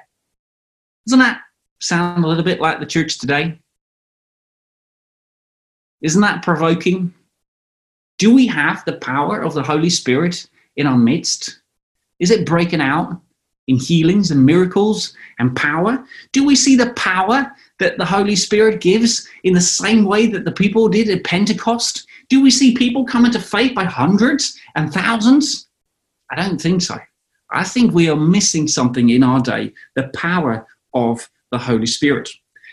Doesn't 1.05 1.19
that 1.19 1.41
sound 1.79 2.23
a 2.23 2.27
little 2.27 2.43
bit 2.43 2.61
like 2.61 2.79
the 2.79 2.85
church 2.85 3.17
today? 3.17 3.59
Isn't 6.01 6.21
that 6.21 6.43
provoking? 6.43 7.13
Do 8.17 8.33
we 8.33 8.47
have 8.47 8.83
the 8.85 8.97
power 8.97 9.41
of 9.41 9.53
the 9.53 9.63
Holy 9.63 9.89
Spirit 9.89 10.47
in 10.75 10.87
our 10.87 10.97
midst? 10.97 11.59
Is 12.19 12.31
it 12.31 12.45
breaking 12.45 12.81
out 12.81 13.19
in 13.67 13.77
healings 13.77 14.31
and 14.31 14.45
miracles 14.45 15.13
and 15.39 15.55
power? 15.55 16.05
Do 16.31 16.45
we 16.45 16.55
see 16.55 16.75
the 16.75 16.93
power 16.93 17.51
that 17.79 17.97
the 17.97 18.05
Holy 18.05 18.35
Spirit 18.35 18.81
gives 18.81 19.27
in 19.43 19.53
the 19.53 19.61
same 19.61 20.05
way 20.05 20.27
that 20.27 20.45
the 20.45 20.51
people 20.51 20.87
did 20.87 21.09
at 21.09 21.23
Pentecost? 21.23 22.05
Do 22.29 22.41
we 22.41 22.51
see 22.51 22.75
people 22.75 23.05
coming 23.05 23.31
to 23.31 23.39
faith 23.39 23.73
by 23.73 23.85
hundreds 23.85 24.59
and 24.75 24.93
thousands? 24.93 25.67
I 26.29 26.35
don't 26.35 26.61
think 26.61 26.81
so. 26.81 26.97
I 27.51 27.63
think 27.63 27.93
we 27.93 28.09
are 28.09 28.15
missing 28.15 28.67
something 28.67 29.09
in 29.09 29.23
our 29.23 29.41
day 29.41 29.73
the 29.95 30.09
power 30.09 30.67
of 30.93 31.27
the 31.51 31.57
Holy 31.57 31.87
Spirit. 31.87 32.29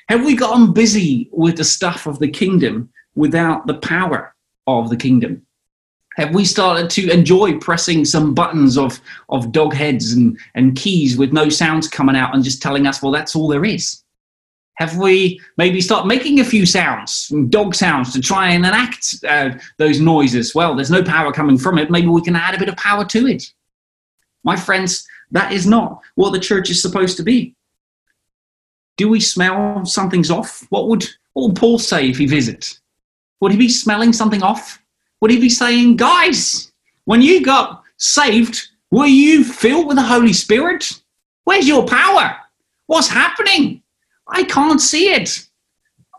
Have 0.08 0.24
we 0.24 0.36
gotten 0.36 0.72
busy 0.72 1.28
with 1.32 1.56
the 1.56 1.64
stuff 1.64 2.06
of 2.06 2.18
the 2.18 2.28
kingdom 2.28 2.90
without 3.14 3.66
the 3.66 3.78
power 3.78 4.34
of 4.66 4.90
the 4.90 4.96
kingdom? 4.96 5.42
Have 6.16 6.34
we 6.34 6.44
started 6.44 6.88
to 6.90 7.10
enjoy 7.10 7.58
pressing 7.58 8.04
some 8.04 8.34
buttons 8.34 8.78
of, 8.78 9.00
of 9.28 9.52
dog 9.52 9.74
heads 9.74 10.12
and, 10.12 10.38
and 10.54 10.76
keys 10.76 11.18
with 11.18 11.32
no 11.32 11.48
sounds 11.48 11.88
coming 11.88 12.16
out 12.16 12.34
and 12.34 12.44
just 12.44 12.62
telling 12.62 12.86
us, 12.86 13.02
well, 13.02 13.12
that's 13.12 13.36
all 13.36 13.48
there 13.48 13.64
is? 13.64 14.02
Have 14.76 14.96
we 14.96 15.40
maybe 15.56 15.80
start 15.80 16.06
making 16.06 16.40
a 16.40 16.44
few 16.44 16.66
sounds, 16.66 17.32
dog 17.48 17.74
sounds, 17.74 18.12
to 18.12 18.20
try 18.20 18.50
and 18.50 18.64
enact 18.64 19.16
uh, 19.26 19.50
those 19.78 20.00
noises? 20.00 20.54
Well, 20.54 20.74
there's 20.74 20.90
no 20.90 21.02
power 21.02 21.32
coming 21.32 21.58
from 21.58 21.78
it. 21.78 21.90
Maybe 21.90 22.08
we 22.08 22.22
can 22.22 22.36
add 22.36 22.54
a 22.54 22.58
bit 22.58 22.68
of 22.68 22.76
power 22.76 23.04
to 23.06 23.26
it. 23.26 23.52
My 24.44 24.54
friends, 24.54 25.06
that 25.30 25.52
is 25.52 25.66
not 25.66 26.00
what 26.14 26.32
the 26.32 26.38
church 26.38 26.70
is 26.70 26.80
supposed 26.80 27.16
to 27.16 27.22
be. 27.22 27.54
Do 28.96 29.08
we 29.08 29.20
smell 29.20 29.84
something's 29.84 30.30
off? 30.30 30.66
What 30.68 30.88
would, 30.88 31.04
what 31.32 31.48
would 31.48 31.56
Paul 31.56 31.78
say 31.78 32.08
if 32.08 32.18
he 32.18 32.26
visits? 32.26 32.80
Would 33.40 33.52
he 33.52 33.58
be 33.58 33.68
smelling 33.68 34.12
something 34.12 34.42
off? 34.42 34.82
Would 35.20 35.30
he 35.30 35.40
be 35.40 35.48
saying, 35.48 35.96
guys, 35.96 36.70
when 37.04 37.22
you 37.22 37.42
got 37.42 37.82
saved, 37.96 38.68
were 38.90 39.06
you 39.06 39.42
filled 39.42 39.86
with 39.86 39.96
the 39.96 40.02
Holy 40.02 40.32
Spirit? 40.32 40.92
Where's 41.44 41.66
your 41.66 41.86
power? 41.86 42.36
What's 42.86 43.08
happening? 43.08 43.82
I 44.28 44.44
can't 44.44 44.80
see 44.80 45.12
it. 45.12 45.46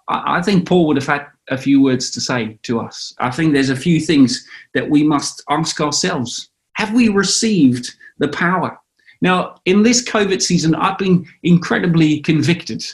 I, 0.08 0.38
I 0.38 0.42
think 0.42 0.68
Paul 0.68 0.88
would 0.88 0.98
have 0.98 1.08
had 1.08 1.28
a 1.50 1.58
few 1.58 1.82
words 1.82 2.10
to 2.12 2.22
say 2.22 2.58
to 2.64 2.80
us. 2.80 3.14
I 3.20 3.32
think 3.32 3.54
there's 3.54 3.70
a 3.70 3.76
few 3.76 4.00
things 4.00 4.46
that 4.74 4.90
we 4.90 5.04
must 5.04 5.44
ask 5.50 5.80
ourselves. 5.80 6.50
Have 6.74 6.94
we 6.94 7.10
received 7.10 7.96
the 8.20 8.28
power? 8.30 8.80
Now, 9.22 9.56
in 9.66 9.84
this 9.84 10.04
COVID 10.04 10.42
season, 10.42 10.76
I've 10.76 10.98
been 10.98 11.26
incredibly 11.44 12.20
convicted. 12.20 12.86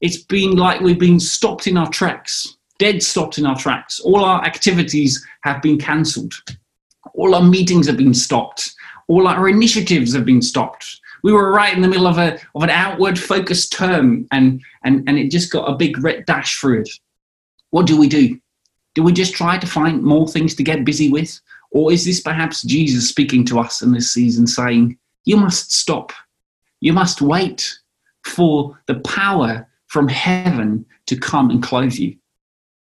It's 0.00 0.22
been 0.22 0.56
like 0.56 0.80
we've 0.80 0.98
been 0.98 1.20
stopped 1.20 1.66
in 1.66 1.76
our 1.76 1.88
tracks, 1.90 2.56
dead 2.78 3.02
stopped 3.02 3.38
in 3.38 3.46
our 3.46 3.56
tracks. 3.56 4.00
All 4.00 4.24
our 4.24 4.44
activities 4.44 5.24
have 5.42 5.62
been 5.62 5.78
cancelled. 5.78 6.34
All 7.14 7.34
our 7.34 7.42
meetings 7.42 7.86
have 7.86 7.96
been 7.96 8.14
stopped. 8.14 8.74
All 9.08 9.26
our 9.26 9.48
initiatives 9.48 10.14
have 10.14 10.24
been 10.24 10.42
stopped 10.42 11.00
we 11.22 11.32
were 11.32 11.52
right 11.52 11.74
in 11.74 11.82
the 11.82 11.88
middle 11.88 12.06
of 12.06 12.18
a 12.18 12.34
of 12.54 12.62
an 12.62 12.70
outward 12.70 13.18
focused 13.18 13.72
term 13.72 14.26
and 14.32 14.62
and 14.84 15.08
and 15.08 15.18
it 15.18 15.30
just 15.30 15.50
got 15.52 15.70
a 15.70 15.76
big 15.76 16.02
red 16.02 16.24
dash 16.26 16.58
through 16.58 16.80
it 16.80 16.90
what 17.70 17.86
do 17.86 17.98
we 17.98 18.08
do 18.08 18.38
Do 18.94 19.02
we 19.02 19.12
just 19.12 19.34
try 19.34 19.58
to 19.58 19.66
find 19.66 20.02
more 20.02 20.26
things 20.26 20.54
to 20.56 20.62
get 20.62 20.84
busy 20.84 21.08
with? 21.10 21.40
Or 21.70 21.92
is 21.92 22.04
this 22.04 22.20
perhaps 22.20 22.62
Jesus 22.62 23.08
speaking 23.08 23.44
to 23.46 23.58
us 23.58 23.82
in 23.82 23.92
this 23.92 24.12
season 24.12 24.46
saying, 24.46 24.98
You 25.24 25.36
must 25.36 25.72
stop. 25.72 26.12
You 26.80 26.92
must 26.92 27.20
wait 27.20 27.78
for 28.24 28.78
the 28.86 29.00
power 29.00 29.68
from 29.86 30.08
heaven 30.08 30.86
to 31.06 31.16
come 31.16 31.50
and 31.50 31.62
clothe 31.62 31.94
you. 31.94 32.16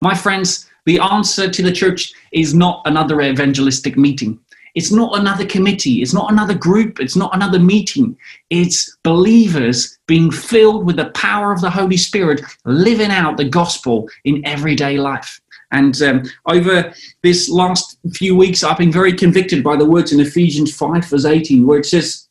My 0.01 0.15
friends, 0.15 0.69
the 0.85 0.99
answer 0.99 1.49
to 1.49 1.61
the 1.61 1.71
church 1.71 2.13
is 2.31 2.53
not 2.53 2.81
another 2.85 3.21
evangelistic 3.21 3.97
meeting. 3.97 4.39
It's 4.75 4.91
not 4.91 5.17
another 5.17 5.45
committee. 5.45 6.01
It's 6.01 6.13
not 6.13 6.31
another 6.31 6.53
group. 6.53 6.99
It's 6.99 7.15
not 7.15 7.33
another 7.35 7.59
meeting. 7.59 8.17
It's 8.49 8.97
believers 9.03 9.97
being 10.07 10.31
filled 10.31 10.85
with 10.85 10.97
the 10.97 11.11
power 11.11 11.51
of 11.51 11.61
the 11.61 11.69
Holy 11.69 11.97
Spirit, 11.97 12.41
living 12.65 13.11
out 13.11 13.37
the 13.37 13.49
gospel 13.49 14.07
in 14.25 14.45
everyday 14.45 14.97
life. 14.97 15.39
And 15.71 16.01
um, 16.01 16.23
over 16.47 16.93
this 17.21 17.49
last 17.49 17.97
few 18.13 18.35
weeks, 18.35 18.63
I've 18.63 18.77
been 18.77 18.91
very 18.91 19.13
convicted 19.13 19.63
by 19.63 19.75
the 19.75 19.85
words 19.85 20.11
in 20.11 20.19
Ephesians 20.19 20.75
5, 20.75 21.05
verse 21.05 21.25
18, 21.25 21.65
where 21.65 21.79
it 21.79 21.85
says, 21.85 22.27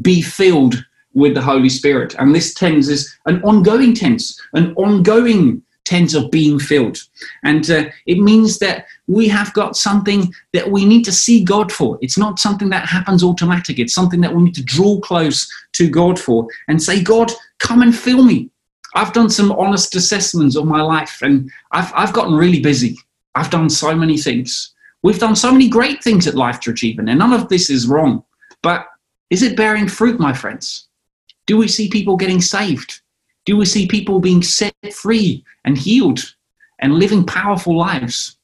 Be 0.00 0.22
filled 0.22 0.84
with 1.12 1.34
the 1.34 1.42
Holy 1.42 1.68
Spirit. 1.68 2.14
And 2.18 2.34
this 2.34 2.54
tense 2.54 2.88
is 2.88 3.14
an 3.26 3.42
ongoing 3.42 3.94
tense, 3.94 4.40
an 4.54 4.74
ongoing 4.74 5.62
tense 5.94 6.14
of 6.14 6.30
being 6.30 6.58
filled. 6.58 6.98
And 7.44 7.70
uh, 7.70 7.84
it 8.06 8.18
means 8.18 8.58
that 8.58 8.86
we 9.06 9.28
have 9.28 9.52
got 9.54 9.76
something 9.76 10.34
that 10.52 10.68
we 10.68 10.84
need 10.84 11.04
to 11.04 11.12
see 11.12 11.44
God 11.44 11.70
for. 11.70 11.98
It's 12.00 12.18
not 12.18 12.40
something 12.40 12.70
that 12.70 12.88
happens 12.88 13.22
automatic. 13.22 13.78
It's 13.78 13.94
something 13.94 14.20
that 14.22 14.34
we 14.34 14.42
need 14.42 14.56
to 14.56 14.64
draw 14.64 14.98
close 14.98 15.48
to 15.74 15.88
God 15.88 16.18
for 16.18 16.48
and 16.66 16.82
say, 16.82 17.00
God, 17.00 17.30
come 17.58 17.82
and 17.82 17.96
fill 17.96 18.24
me. 18.24 18.50
I've 18.96 19.12
done 19.12 19.30
some 19.30 19.52
honest 19.52 19.94
assessments 19.94 20.56
of 20.56 20.66
my 20.66 20.82
life 20.82 21.22
and 21.22 21.50
I've, 21.70 21.92
I've 21.94 22.12
gotten 22.12 22.34
really 22.34 22.60
busy. 22.60 22.96
I've 23.36 23.50
done 23.50 23.70
so 23.70 23.94
many 23.94 24.18
things. 24.18 24.74
We've 25.02 25.18
done 25.18 25.36
so 25.36 25.52
many 25.52 25.68
great 25.68 26.02
things 26.02 26.26
at 26.26 26.34
Life 26.34 26.60
Church, 26.60 26.82
even, 26.82 27.08
and 27.08 27.18
none 27.18 27.32
of 27.32 27.48
this 27.48 27.68
is 27.68 27.86
wrong. 27.86 28.24
But 28.62 28.86
is 29.30 29.42
it 29.42 29.56
bearing 29.56 29.88
fruit, 29.88 30.18
my 30.18 30.32
friends? 30.32 30.88
Do 31.46 31.56
we 31.56 31.68
see 31.68 31.88
people 31.88 32.16
getting 32.16 32.40
saved? 32.40 33.00
Do 33.44 33.56
we 33.56 33.66
see 33.66 33.86
people 33.86 34.20
being 34.20 34.42
set 34.42 34.74
free 34.92 35.44
and 35.64 35.76
healed 35.76 36.34
and 36.78 36.94
living 36.94 37.24
powerful 37.24 37.76
lives? 37.76 38.36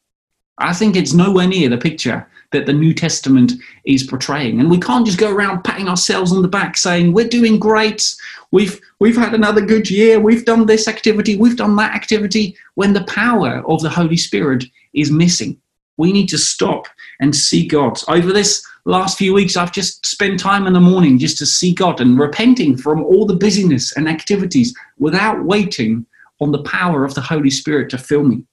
I 0.58 0.74
think 0.74 0.94
it's 0.94 1.14
nowhere 1.14 1.46
near 1.46 1.68
the 1.68 1.78
picture 1.78 2.26
that 2.52 2.66
the 2.66 2.72
New 2.72 2.92
Testament 2.92 3.52
is 3.84 4.02
portraying. 4.02 4.60
And 4.60 4.70
we 4.70 4.78
can't 4.78 5.06
just 5.06 5.18
go 5.18 5.32
around 5.32 5.62
patting 5.62 5.88
ourselves 5.88 6.32
on 6.32 6.42
the 6.42 6.48
back 6.48 6.76
saying, 6.76 7.12
we're 7.12 7.28
doing 7.28 7.58
great, 7.58 8.14
we've, 8.50 8.80
we've 8.98 9.16
had 9.16 9.34
another 9.34 9.60
good 9.60 9.88
year, 9.88 10.18
we've 10.18 10.44
done 10.44 10.66
this 10.66 10.88
activity, 10.88 11.36
we've 11.36 11.56
done 11.56 11.76
that 11.76 11.94
activity, 11.94 12.56
when 12.74 12.92
the 12.92 13.04
power 13.04 13.62
of 13.66 13.80
the 13.82 13.88
Holy 13.88 14.16
Spirit 14.16 14.64
is 14.92 15.10
missing. 15.10 15.60
We 15.96 16.12
need 16.12 16.28
to 16.30 16.38
stop 16.38 16.88
and 17.20 17.34
see 17.34 17.66
God. 17.66 18.00
Over 18.08 18.32
this 18.32 18.66
last 18.84 19.18
few 19.18 19.34
weeks, 19.34 19.56
I've 19.56 19.72
just 19.72 20.04
spent 20.06 20.40
time 20.40 20.66
in 20.66 20.72
the 20.72 20.80
morning 20.80 21.18
just 21.18 21.38
to 21.38 21.46
see 21.46 21.72
God 21.72 22.00
and 22.00 22.18
repenting 22.18 22.76
from 22.76 23.02
all 23.02 23.26
the 23.26 23.36
busyness 23.36 23.96
and 23.96 24.08
activities 24.08 24.74
without 24.98 25.44
waiting 25.44 26.06
on 26.40 26.52
the 26.52 26.62
power 26.62 27.04
of 27.04 27.14
the 27.14 27.20
Holy 27.20 27.50
Spirit 27.50 27.90
to 27.90 27.98
fill 27.98 28.24
me. 28.24 28.44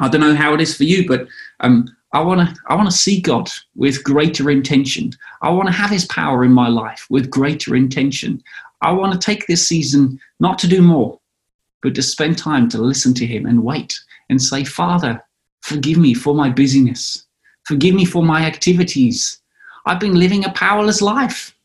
I 0.00 0.08
don't 0.08 0.20
know 0.20 0.34
how 0.34 0.54
it 0.54 0.60
is 0.60 0.76
for 0.76 0.84
you, 0.84 1.06
but 1.06 1.26
um, 1.60 1.88
I 2.12 2.20
want 2.20 2.40
to 2.40 2.56
I 2.68 2.74
want 2.74 2.90
to 2.90 2.96
see 2.96 3.20
God 3.20 3.50
with 3.74 4.04
greater 4.04 4.50
intention. 4.50 5.10
I 5.42 5.50
want 5.50 5.68
to 5.68 5.74
have 5.74 5.90
His 5.90 6.04
power 6.06 6.44
in 6.44 6.52
my 6.52 6.68
life 6.68 7.06
with 7.10 7.30
greater 7.30 7.74
intention. 7.74 8.42
I 8.82 8.92
want 8.92 9.12
to 9.12 9.18
take 9.18 9.46
this 9.46 9.66
season 9.66 10.20
not 10.38 10.58
to 10.60 10.68
do 10.68 10.82
more, 10.82 11.18
but 11.82 11.94
to 11.94 12.02
spend 12.02 12.38
time 12.38 12.68
to 12.70 12.78
listen 12.78 13.14
to 13.14 13.26
Him 13.26 13.46
and 13.46 13.64
wait 13.64 13.98
and 14.28 14.40
say, 14.40 14.64
Father, 14.64 15.22
forgive 15.62 15.98
me 15.98 16.14
for 16.14 16.34
my 16.34 16.50
busyness. 16.50 17.24
Forgive 17.64 17.94
me 17.94 18.04
for 18.04 18.22
my 18.22 18.44
activities. 18.44 19.40
I've 19.86 20.00
been 20.00 20.18
living 20.18 20.44
a 20.44 20.52
powerless 20.52 21.00
life. 21.00 21.56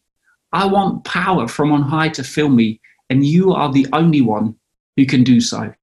I 0.53 0.65
want 0.65 1.03
power 1.03 1.47
from 1.47 1.71
on 1.71 1.81
high 1.81 2.09
to 2.09 2.23
fill 2.23 2.49
me, 2.49 2.79
and 3.09 3.25
you 3.25 3.53
are 3.53 3.71
the 3.71 3.87
only 3.93 4.21
one 4.21 4.55
who 4.95 5.05
can 5.05 5.23
do 5.23 5.41
so. 5.41 5.73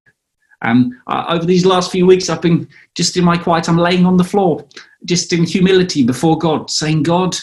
Um, 0.62 1.00
uh, 1.06 1.24
over 1.28 1.44
these 1.44 1.66
last 1.66 1.90
few 1.90 2.06
weeks, 2.06 2.28
I've 2.28 2.42
been 2.42 2.68
just 2.94 3.16
in 3.16 3.24
my 3.24 3.36
quiet, 3.36 3.68
I'm 3.68 3.76
laying 3.76 4.06
on 4.06 4.16
the 4.16 4.24
floor, 4.24 4.64
just 5.04 5.32
in 5.32 5.44
humility 5.44 6.04
before 6.04 6.38
God, 6.38 6.70
saying, 6.70 7.02
God, 7.02 7.36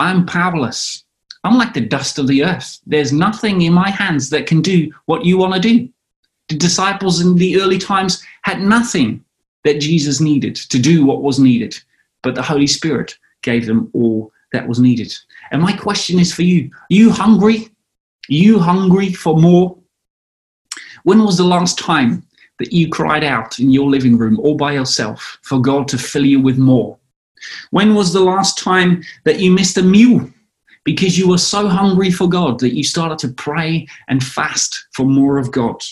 I'm 0.00 0.26
powerless. 0.26 1.04
I'm 1.44 1.58
like 1.58 1.74
the 1.74 1.80
dust 1.80 2.18
of 2.18 2.26
the 2.26 2.44
earth. 2.44 2.78
There's 2.86 3.12
nothing 3.12 3.62
in 3.62 3.72
my 3.72 3.90
hands 3.90 4.30
that 4.30 4.46
can 4.46 4.62
do 4.62 4.92
what 5.06 5.24
you 5.24 5.38
want 5.38 5.54
to 5.54 5.60
do. 5.60 5.88
The 6.48 6.56
disciples 6.56 7.20
in 7.20 7.34
the 7.36 7.60
early 7.60 7.78
times 7.78 8.22
had 8.42 8.60
nothing 8.60 9.24
that 9.64 9.80
Jesus 9.80 10.20
needed 10.20 10.56
to 10.56 10.78
do 10.78 11.04
what 11.04 11.22
was 11.22 11.38
needed, 11.38 11.78
but 12.22 12.34
the 12.34 12.42
Holy 12.42 12.66
Spirit 12.66 13.16
gave 13.42 13.66
them 13.66 13.90
all 13.92 14.32
that 14.52 14.66
was 14.66 14.78
needed. 14.78 15.12
And 15.50 15.62
my 15.62 15.72
question 15.72 16.18
is 16.18 16.32
for 16.32 16.42
you 16.42 16.70
you 16.88 17.10
hungry? 17.10 17.68
You 18.28 18.58
hungry 18.58 19.12
for 19.12 19.38
more? 19.38 19.76
When 21.04 21.24
was 21.24 21.36
the 21.36 21.44
last 21.44 21.78
time 21.78 22.24
that 22.58 22.72
you 22.72 22.88
cried 22.88 23.24
out 23.24 23.58
in 23.58 23.70
your 23.70 23.90
living 23.90 24.16
room 24.16 24.38
all 24.38 24.56
by 24.56 24.72
yourself 24.72 25.38
for 25.42 25.60
God 25.60 25.88
to 25.88 25.98
fill 25.98 26.24
you 26.24 26.40
with 26.40 26.58
more? 26.58 26.98
When 27.70 27.94
was 27.94 28.12
the 28.12 28.20
last 28.20 28.58
time 28.58 29.02
that 29.24 29.40
you 29.40 29.50
missed 29.50 29.76
a 29.78 29.82
meal 29.82 30.30
because 30.84 31.18
you 31.18 31.28
were 31.28 31.38
so 31.38 31.68
hungry 31.68 32.10
for 32.10 32.28
God 32.28 32.60
that 32.60 32.76
you 32.76 32.84
started 32.84 33.18
to 33.20 33.34
pray 33.34 33.86
and 34.08 34.22
fast 34.22 34.86
for 34.92 35.04
more 35.04 35.38
of 35.38 35.50
God? 35.50 35.82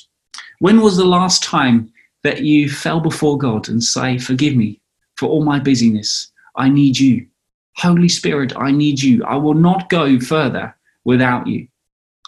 When 0.60 0.80
was 0.80 0.96
the 0.96 1.04
last 1.04 1.42
time 1.42 1.92
that 2.22 2.42
you 2.42 2.70
fell 2.70 3.00
before 3.00 3.38
God 3.38 3.68
and 3.68 3.82
say, 3.82 4.18
Forgive 4.18 4.54
me 4.54 4.80
for 5.16 5.28
all 5.28 5.44
my 5.44 5.58
busyness? 5.58 6.30
I 6.54 6.68
need 6.68 6.98
you. 6.98 7.26
Holy 7.80 8.08
Spirit, 8.08 8.52
I 8.56 8.70
need 8.70 9.02
you. 9.02 9.24
I 9.24 9.36
will 9.36 9.54
not 9.54 9.88
go 9.88 10.20
further 10.20 10.76
without 11.04 11.46
you. 11.46 11.66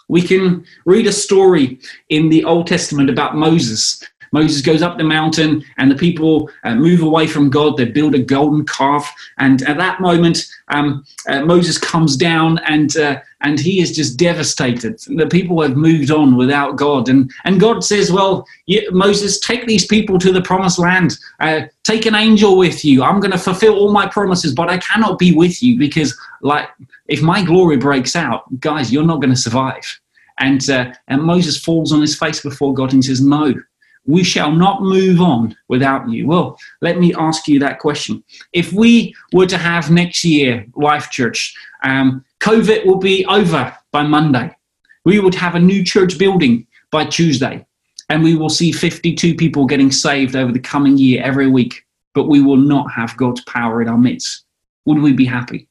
We 0.09 0.21
can 0.21 0.65
read 0.85 1.07
a 1.07 1.13
story 1.13 1.79
in 2.09 2.29
the 2.29 2.43
Old 2.43 2.67
Testament 2.67 3.09
about 3.09 3.37
Moses 3.37 4.03
Moses 4.33 4.61
goes 4.61 4.81
up 4.81 4.97
the 4.97 5.03
mountain 5.03 5.63
and 5.77 5.89
the 5.89 5.95
people 5.95 6.49
uh, 6.63 6.73
move 6.73 7.01
away 7.01 7.27
from 7.27 7.49
God. 7.49 7.77
They 7.77 7.85
build 7.85 8.15
a 8.15 8.19
golden 8.19 8.65
calf. 8.65 9.13
And 9.37 9.61
at 9.63 9.77
that 9.77 10.01
moment, 10.01 10.45
um, 10.69 11.05
uh, 11.29 11.45
Moses 11.45 11.77
comes 11.77 12.17
down 12.17 12.57
and, 12.65 12.97
uh, 12.97 13.21
and 13.41 13.59
he 13.59 13.79
is 13.79 13.95
just 13.95 14.17
devastated. 14.17 14.99
The 15.07 15.27
people 15.27 15.61
have 15.61 15.77
moved 15.77 16.09
on 16.09 16.35
without 16.35 16.75
God. 16.77 17.09
And, 17.09 17.31
and 17.45 17.59
God 17.59 17.83
says, 17.83 18.11
Well, 18.11 18.47
you, 18.65 18.89
Moses, 18.91 19.39
take 19.39 19.67
these 19.67 19.85
people 19.85 20.17
to 20.17 20.31
the 20.31 20.41
promised 20.41 20.79
land. 20.79 21.17
Uh, 21.39 21.61
take 21.83 22.07
an 22.07 22.15
angel 22.15 22.57
with 22.57 22.83
you. 22.83 23.03
I'm 23.03 23.19
going 23.19 23.31
to 23.31 23.37
fulfill 23.37 23.75
all 23.75 23.91
my 23.91 24.07
promises, 24.07 24.53
but 24.53 24.69
I 24.69 24.79
cannot 24.79 25.19
be 25.19 25.33
with 25.35 25.61
you 25.61 25.77
because, 25.77 26.17
like, 26.41 26.69
if 27.07 27.21
my 27.21 27.43
glory 27.43 27.77
breaks 27.77 28.15
out, 28.15 28.43
guys, 28.59 28.91
you're 28.91 29.05
not 29.05 29.21
going 29.21 29.33
to 29.33 29.39
survive. 29.39 29.99
And, 30.39 30.67
uh, 30.69 30.93
and 31.07 31.21
Moses 31.21 31.57
falls 31.57 31.91
on 31.91 32.01
his 32.01 32.17
face 32.17 32.41
before 32.41 32.73
God 32.73 32.93
and 32.93 33.05
says, 33.05 33.21
No, 33.21 33.53
we 34.05 34.23
shall 34.23 34.51
not 34.51 34.81
move 34.81 35.21
on 35.21 35.55
without 35.67 36.09
you. 36.09 36.27
Well, 36.27 36.57
let 36.81 36.99
me 36.99 37.13
ask 37.13 37.47
you 37.47 37.59
that 37.59 37.79
question. 37.79 38.23
If 38.51 38.73
we 38.73 39.15
were 39.31 39.45
to 39.47 39.57
have 39.57 39.91
next 39.91 40.23
year 40.23 40.65
Life 40.75 41.09
Church, 41.09 41.55
um, 41.83 42.23
COVID 42.39 42.85
will 42.85 42.97
be 42.97 43.25
over 43.25 43.75
by 43.91 44.03
Monday. 44.03 44.55
We 45.05 45.19
would 45.19 45.35
have 45.35 45.55
a 45.55 45.59
new 45.59 45.83
church 45.83 46.17
building 46.17 46.67
by 46.91 47.05
Tuesday, 47.05 47.65
and 48.09 48.23
we 48.23 48.35
will 48.35 48.49
see 48.49 48.71
52 48.71 49.35
people 49.35 49.65
getting 49.65 49.91
saved 49.91 50.35
over 50.35 50.51
the 50.51 50.59
coming 50.59 50.97
year 50.97 51.23
every 51.23 51.47
week, 51.47 51.85
but 52.13 52.27
we 52.27 52.41
will 52.41 52.57
not 52.57 52.91
have 52.91 53.17
God's 53.17 53.41
power 53.41 53.81
in 53.81 53.87
our 53.87 53.97
midst. 53.97 54.45
Would 54.85 54.99
we 54.99 55.13
be 55.13 55.25
happy? 55.25 55.67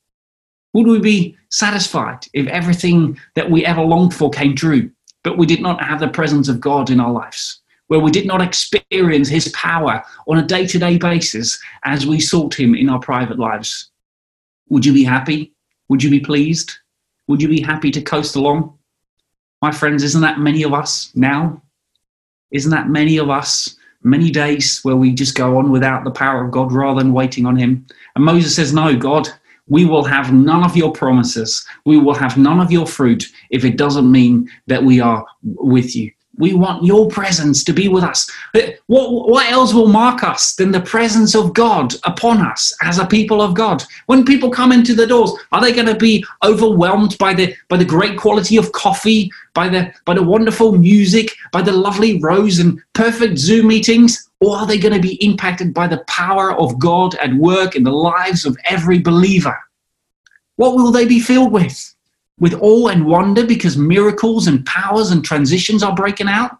Would 0.74 0.86
we 0.86 1.00
be 1.00 1.36
satisfied 1.50 2.26
if 2.32 2.46
everything 2.46 3.18
that 3.34 3.50
we 3.50 3.64
ever 3.66 3.82
longed 3.82 4.14
for 4.14 4.30
came 4.30 4.56
true, 4.56 4.90
but 5.22 5.36
we 5.36 5.44
did 5.44 5.60
not 5.60 5.82
have 5.82 6.00
the 6.00 6.08
presence 6.08 6.48
of 6.48 6.60
God 6.60 6.88
in 6.88 6.98
our 6.98 7.12
lives? 7.12 7.61
Where 7.88 8.00
we 8.00 8.10
did 8.10 8.26
not 8.26 8.40
experience 8.40 9.28
his 9.28 9.48
power 9.48 10.02
on 10.26 10.38
a 10.38 10.46
day 10.46 10.66
to 10.66 10.78
day 10.78 10.98
basis 10.98 11.58
as 11.84 12.06
we 12.06 12.20
sought 12.20 12.58
him 12.58 12.74
in 12.74 12.88
our 12.88 13.00
private 13.00 13.38
lives. 13.38 13.90
Would 14.68 14.86
you 14.86 14.92
be 14.92 15.04
happy? 15.04 15.52
Would 15.88 16.02
you 16.02 16.10
be 16.10 16.20
pleased? 16.20 16.72
Would 17.28 17.42
you 17.42 17.48
be 17.48 17.60
happy 17.60 17.90
to 17.90 18.00
coast 18.00 18.36
along? 18.36 18.78
My 19.60 19.70
friends, 19.70 20.02
isn't 20.02 20.22
that 20.22 20.38
many 20.38 20.62
of 20.62 20.72
us 20.72 21.12
now? 21.14 21.62
Isn't 22.50 22.70
that 22.70 22.88
many 22.88 23.18
of 23.18 23.30
us, 23.30 23.76
many 24.02 24.30
days 24.30 24.80
where 24.82 24.96
we 24.96 25.12
just 25.12 25.34
go 25.34 25.58
on 25.58 25.70
without 25.70 26.04
the 26.04 26.10
power 26.10 26.44
of 26.44 26.50
God 26.50 26.72
rather 26.72 27.02
than 27.02 27.12
waiting 27.12 27.46
on 27.46 27.56
him? 27.56 27.86
And 28.16 28.24
Moses 28.24 28.56
says, 28.56 28.72
No, 28.72 28.96
God, 28.96 29.28
we 29.68 29.84
will 29.84 30.04
have 30.04 30.32
none 30.32 30.64
of 30.64 30.76
your 30.76 30.92
promises. 30.92 31.64
We 31.84 31.98
will 31.98 32.14
have 32.14 32.36
none 32.36 32.60
of 32.60 32.72
your 32.72 32.86
fruit 32.86 33.24
if 33.50 33.64
it 33.64 33.76
doesn't 33.76 34.10
mean 34.10 34.50
that 34.66 34.82
we 34.82 35.00
are 35.00 35.24
with 35.42 35.94
you. 35.94 36.10
We 36.38 36.54
want 36.54 36.84
your 36.84 37.08
presence 37.08 37.62
to 37.64 37.72
be 37.72 37.88
with 37.88 38.04
us. 38.04 38.30
What, 38.86 39.28
what 39.28 39.50
else 39.50 39.74
will 39.74 39.88
mark 39.88 40.24
us 40.24 40.54
than 40.54 40.72
the 40.72 40.80
presence 40.80 41.34
of 41.34 41.52
God 41.52 41.94
upon 42.04 42.38
us 42.40 42.74
as 42.82 42.98
a 42.98 43.06
people 43.06 43.42
of 43.42 43.54
God? 43.54 43.84
When 44.06 44.24
people 44.24 44.50
come 44.50 44.72
into 44.72 44.94
the 44.94 45.06
doors, 45.06 45.32
are 45.52 45.60
they 45.60 45.72
going 45.72 45.86
to 45.86 45.94
be 45.94 46.24
overwhelmed 46.42 47.18
by 47.18 47.34
the 47.34 47.54
by 47.68 47.76
the 47.76 47.84
great 47.84 48.18
quality 48.18 48.56
of 48.56 48.72
coffee, 48.72 49.30
by 49.52 49.68
the 49.68 49.92
by 50.06 50.14
the 50.14 50.22
wonderful 50.22 50.72
music, 50.72 51.34
by 51.52 51.60
the 51.60 51.72
lovely 51.72 52.18
rose 52.20 52.58
and 52.58 52.80
perfect 52.94 53.38
Zoom 53.38 53.68
meetings? 53.68 54.28
Or 54.40 54.56
are 54.56 54.66
they 54.66 54.78
going 54.78 54.94
to 54.94 55.00
be 55.00 55.22
impacted 55.24 55.72
by 55.72 55.86
the 55.86 56.02
power 56.08 56.58
of 56.58 56.78
God 56.78 57.14
at 57.16 57.34
work 57.34 57.76
in 57.76 57.84
the 57.84 57.92
lives 57.92 58.44
of 58.44 58.56
every 58.64 58.98
believer? 58.98 59.56
What 60.56 60.74
will 60.76 60.90
they 60.90 61.06
be 61.06 61.20
filled 61.20 61.52
with? 61.52 61.94
With 62.38 62.54
awe 62.60 62.88
and 62.88 63.06
wonder 63.06 63.46
because 63.46 63.76
miracles 63.76 64.46
and 64.46 64.64
powers 64.66 65.10
and 65.10 65.24
transitions 65.24 65.82
are 65.82 65.94
breaking 65.94 66.28
out? 66.28 66.58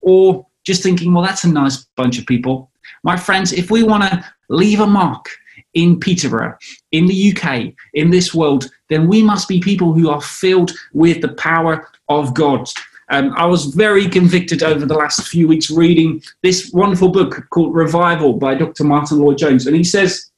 Or 0.00 0.46
just 0.64 0.82
thinking, 0.82 1.12
well, 1.12 1.24
that's 1.24 1.44
a 1.44 1.48
nice 1.48 1.84
bunch 1.96 2.18
of 2.18 2.26
people. 2.26 2.70
My 3.02 3.16
friends, 3.16 3.52
if 3.52 3.70
we 3.70 3.82
want 3.82 4.04
to 4.04 4.24
leave 4.48 4.80
a 4.80 4.86
mark 4.86 5.28
in 5.74 6.00
Peterborough, 6.00 6.56
in 6.92 7.06
the 7.06 7.32
UK, 7.32 7.72
in 7.94 8.10
this 8.10 8.34
world, 8.34 8.70
then 8.88 9.08
we 9.08 9.22
must 9.22 9.48
be 9.48 9.60
people 9.60 9.92
who 9.92 10.10
are 10.10 10.20
filled 10.20 10.72
with 10.92 11.20
the 11.20 11.34
power 11.34 11.88
of 12.08 12.34
God. 12.34 12.68
Um, 13.10 13.32
I 13.36 13.44
was 13.46 13.66
very 13.66 14.08
convicted 14.08 14.62
over 14.62 14.86
the 14.86 14.94
last 14.94 15.26
few 15.26 15.48
weeks 15.48 15.70
reading 15.70 16.22
this 16.42 16.70
wonderful 16.72 17.08
book 17.08 17.44
called 17.50 17.74
Revival 17.74 18.34
by 18.34 18.54
Dr. 18.54 18.84
Martyn 18.84 19.18
Lloyd-Jones. 19.18 19.66
And 19.66 19.74
he 19.74 19.84
says, 19.84 20.30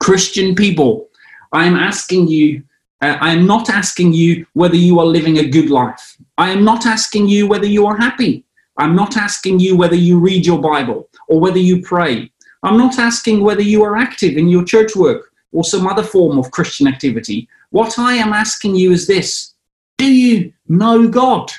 Christian 0.00 0.54
people, 0.54 1.08
I 1.52 1.66
am 1.66 1.76
asking 1.76 2.28
you, 2.28 2.64
Uh, 3.04 3.18
I 3.20 3.32
am 3.32 3.44
not 3.44 3.68
asking 3.68 4.14
you 4.14 4.46
whether 4.54 4.76
you 4.76 4.98
are 4.98 5.04
living 5.04 5.36
a 5.36 5.46
good 5.46 5.68
life. 5.68 6.16
I 6.38 6.48
am 6.48 6.64
not 6.64 6.86
asking 6.86 7.28
you 7.28 7.46
whether 7.46 7.66
you 7.66 7.84
are 7.84 7.98
happy. 7.98 8.46
I'm 8.78 8.96
not 8.96 9.18
asking 9.18 9.60
you 9.60 9.76
whether 9.76 9.94
you 9.94 10.18
read 10.18 10.46
your 10.46 10.58
Bible 10.58 11.10
or 11.28 11.38
whether 11.38 11.58
you 11.58 11.82
pray. 11.82 12.32
I'm 12.62 12.78
not 12.78 12.98
asking 12.98 13.42
whether 13.42 13.60
you 13.60 13.84
are 13.84 13.94
active 13.94 14.38
in 14.38 14.48
your 14.48 14.64
church 14.64 14.96
work 14.96 15.30
or 15.52 15.64
some 15.64 15.86
other 15.86 16.02
form 16.02 16.38
of 16.38 16.50
Christian 16.50 16.86
activity. 16.88 17.46
What 17.68 17.98
I 17.98 18.14
am 18.14 18.32
asking 18.32 18.74
you 18.74 18.90
is 18.90 19.06
this 19.06 19.52
Do 19.98 20.10
you 20.10 20.54
know 20.66 21.06
God? 21.06 21.52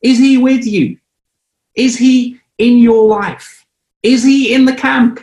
Is 0.00 0.18
He 0.18 0.38
with 0.38 0.66
you? 0.66 0.96
Is 1.74 1.98
He 1.98 2.40
in 2.56 2.78
your 2.78 3.06
life? 3.06 3.66
Is 4.02 4.24
He 4.24 4.54
in 4.54 4.64
the 4.64 4.74
camp? 4.74 5.22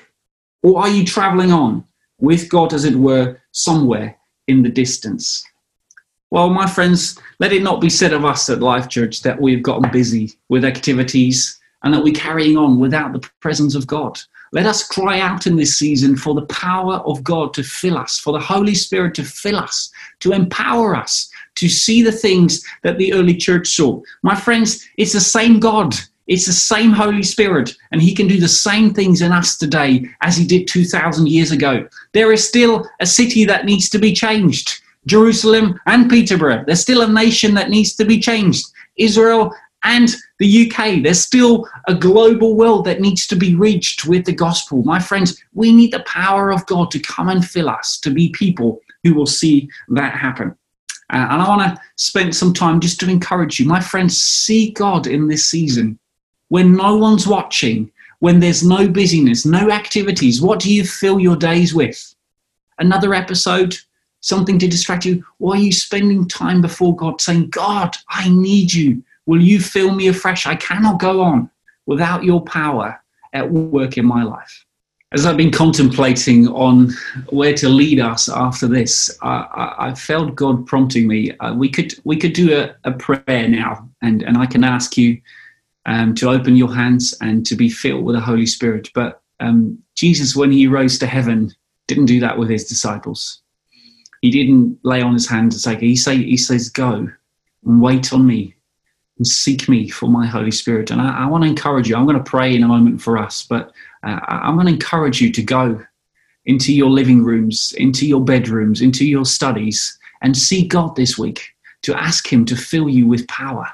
Or 0.62 0.82
are 0.82 0.90
you 0.90 1.04
traveling 1.04 1.52
on 1.52 1.86
with 2.20 2.50
God, 2.50 2.72
as 2.72 2.86
it 2.86 2.96
were, 2.96 3.42
somewhere 3.52 4.20
in 4.48 4.64
the 4.64 4.70
distance? 4.70 5.46
Well, 6.32 6.50
my 6.50 6.66
friends, 6.66 7.20
let 7.40 7.54
it 7.54 7.62
not 7.62 7.80
be 7.80 7.90
said 7.90 8.12
of 8.12 8.26
us 8.26 8.50
at 8.50 8.60
Life 8.60 8.90
Church 8.90 9.22
that 9.22 9.40
we've 9.40 9.62
gotten 9.62 9.92
busy 9.92 10.34
with 10.50 10.66
activities 10.66 11.60
and 11.84 11.94
that 11.94 12.04
we're 12.04 12.14
carrying 12.14 12.58
on 12.58 12.80
without 12.80 13.14
the 13.14 13.30
presence 13.40 13.76
of 13.76 13.86
God. 13.86 14.20
Let 14.52 14.66
us 14.66 14.88
cry 14.88 15.20
out 15.20 15.48
in 15.48 15.56
this 15.56 15.78
season 15.78 16.16
for 16.16 16.34
the 16.34 16.46
power 16.46 16.96
of 17.06 17.24
God 17.24 17.54
to 17.56 17.64
fill 17.64 17.98
us, 17.98 18.20
for 18.20 18.34
the 18.34 18.40
Holy 18.40 18.76
Spirit 18.76 19.16
to 19.16 19.24
fill 19.24 19.58
us, 19.58 19.92
to 20.20 20.32
empower 20.32 20.96
us 20.96 21.30
to 21.56 21.70
see 21.70 22.02
the 22.02 22.12
things 22.12 22.64
that 22.84 22.98
the 22.98 23.14
early 23.14 23.36
church 23.36 23.68
saw. 23.68 24.02
My 24.22 24.36
friends, 24.36 24.88
it's 24.98 25.14
the 25.14 25.20
same 25.20 25.60
God. 25.60 25.96
It's 26.28 26.46
the 26.46 26.54
same 26.54 26.92
Holy 26.92 27.24
Spirit, 27.24 27.76
and 27.92 28.02
He 28.02 28.16
can 28.16 28.28
do 28.28 28.40
the 28.40 28.48
same 28.48 28.94
things 28.94 29.22
in 29.22 29.32
us 29.32 29.58
today 29.58 30.06
as 30.22 30.38
He 30.38 30.46
did 30.46 30.68
2,000 30.68 31.28
years 31.28 31.52
ago. 31.52 31.88
There 32.14 32.32
is 32.32 32.48
still 32.48 32.88
a 33.00 33.06
city 33.06 33.46
that 33.46 33.66
needs 33.66 33.90
to 33.90 34.00
be 34.00 34.14
changed. 34.14 34.82
Jerusalem 35.06 35.80
and 35.86 36.10
Peterborough. 36.10 36.64
There's 36.66 36.82
still 36.82 37.02
a 37.02 37.12
nation 37.12 37.54
that 37.56 37.70
needs 37.70 37.94
to 37.96 38.06
be 38.06 38.20
changed. 38.20 38.66
Israel 38.96 39.54
and 39.84 40.16
the 40.40 40.72
UK. 40.72 41.04
There's 41.04 41.20
still 41.20 41.68
a 41.88 41.94
global 41.94 42.56
world 42.56 42.86
that 42.86 43.02
needs 43.02 43.28
to 43.28 43.36
be 43.36 43.56
reached 43.56 44.06
with 44.06 44.26
the 44.26 44.34
gospel. 44.34 44.84
My 44.84 45.00
friends, 45.00 45.42
we 45.54 45.74
need 45.74 45.92
the 45.92 46.02
power 46.02 46.52
of 46.52 46.66
God 46.66 46.90
to 46.92 47.00
come 47.00 47.30
and 47.30 47.46
fill 47.46 47.70
us 47.70 48.00
to 48.00 48.10
be 48.10 48.30
people 48.30 48.80
who 49.04 49.14
will 49.14 49.26
see 49.26 49.70
that 49.90 50.14
happen. 50.14 50.56
Uh, 51.12 51.28
and 51.30 51.42
I 51.42 51.48
want 51.48 51.62
to 51.62 51.82
spend 51.98 52.36
some 52.36 52.54
time 52.54 52.80
just 52.80 53.00
to 53.02 53.10
encourage 53.10 53.60
you. 53.60 53.68
My 53.68 53.82
friends, 53.82 54.20
see 54.20 54.72
God 54.72 55.06
in 55.06 55.28
this 55.28 55.50
season. 55.50 56.00
When 56.54 56.76
no 56.76 56.96
one's 56.96 57.26
watching, 57.26 57.92
when 58.20 58.40
there's 58.40 58.62
no 58.62 58.88
busyness, 58.88 59.44
no 59.44 59.72
activities, 59.72 60.40
what 60.40 60.60
do 60.60 60.72
you 60.72 60.86
fill 60.86 61.20
your 61.20 61.36
days 61.36 61.74
with? 61.74 62.14
Another 62.78 63.16
episode 63.16 63.76
something 64.20 64.60
to 64.60 64.68
distract 64.68 65.04
you? 65.04 65.26
Or 65.40 65.56
are 65.56 65.58
you 65.58 65.72
spending 65.72 66.28
time 66.28 66.62
before 66.62 66.96
God 66.96 67.20
saying, 67.20 67.50
God, 67.50 67.98
I 68.08 68.30
need 68.30 68.72
you. 68.72 69.04
Will 69.26 69.42
you 69.42 69.60
fill 69.60 69.96
me 69.96 70.10
afresh? 70.10 70.46
I 70.46 70.54
cannot 70.54 71.00
go 71.00 71.22
on 71.22 71.50
without 71.88 72.24
your 72.24 72.44
power 72.44 73.02
at 73.34 73.50
work 73.52 73.98
in 73.98 74.06
my 74.06 74.22
life. 74.22 74.64
As 75.12 75.26
I've 75.26 75.38
been 75.38 75.52
contemplating 75.52 76.48
on 76.50 76.92
where 77.30 77.56
to 77.56 77.68
lead 77.68 78.00
us 78.00 78.30
after 78.30 78.68
this, 78.68 79.18
I, 79.24 79.74
I 79.80 79.96
felt 79.96 80.36
God 80.36 80.68
prompting 80.68 81.08
me. 81.08 81.36
Uh, 81.38 81.56
we 81.56 81.70
could 81.70 81.96
we 82.04 82.16
could 82.16 82.34
do 82.34 82.56
a, 82.56 82.76
a, 82.84 82.92
prayer 82.92 83.48
now, 83.48 83.90
and, 84.04 84.22
and 84.22 84.38
I 84.38 84.46
can 84.46 84.64
ask 84.64 84.98
you 84.98 85.20
um, 85.86 86.16
to 86.16 86.30
open 86.30 86.56
your 86.56 86.74
hands 86.74 87.14
and 87.22 87.46
to 87.46 87.56
be 87.56 87.70
filled 87.70 88.06
with 88.06 88.16
the 88.16 88.22
Holy 88.22 88.46
Spirit. 88.46 88.90
But 88.94 89.22
um, 89.40 89.78
Jesus, 89.96 90.36
when 90.36 90.52
he 90.52 90.68
rose 90.68 90.98
to 91.00 91.08
heaven, 91.08 91.52
didn't 91.88 92.06
do 92.06 92.20
that 92.22 92.38
with 92.38 92.50
his 92.50 92.68
disciples 92.68 93.44
he 94.24 94.32
didn't 94.32 94.80
lay 94.84 95.02
on 95.02 95.12
his 95.12 95.28
hands 95.28 95.54
and 95.54 95.62
say, 95.62 95.86
he, 95.86 95.98
say, 95.98 96.16
he 96.16 96.38
says, 96.38 96.70
go 96.70 97.10
and 97.66 97.82
wait 97.82 98.14
on 98.14 98.26
me 98.26 98.56
and 99.18 99.28
seek 99.28 99.68
me 99.68 99.90
for 99.90 100.08
my 100.08 100.26
Holy 100.26 100.50
Spirit. 100.50 100.92
And 100.92 101.02
I, 101.02 101.24
I 101.24 101.26
want 101.26 101.44
to 101.44 101.50
encourage 101.50 101.90
you. 101.90 101.98
I'm 101.98 102.06
going 102.06 102.18
to 102.18 102.24
pray 102.24 102.56
in 102.56 102.64
a 102.64 102.68
moment 102.70 103.02
for 103.02 103.18
us, 103.18 103.44
but 103.44 103.74
uh, 104.02 104.22
I'm 104.26 104.56
going 104.56 104.68
to 104.68 104.74
encourage 104.74 105.20
you 105.20 105.30
to 105.34 105.44
go 105.44 105.86
into 106.46 106.74
your 106.74 106.90
living 106.90 107.22
rooms, 107.22 107.74
into 107.78 108.08
your 108.08 108.24
bedrooms, 108.24 108.80
into 108.80 109.06
your 109.06 109.26
studies, 109.26 110.00
and 110.22 110.38
see 110.38 110.66
God 110.66 110.96
this 110.96 111.18
week 111.18 111.50
to 111.82 111.94
ask 111.94 112.32
Him 112.32 112.46
to 112.46 112.56
fill 112.56 112.88
you 112.88 113.06
with 113.06 113.28
power. 113.28 113.68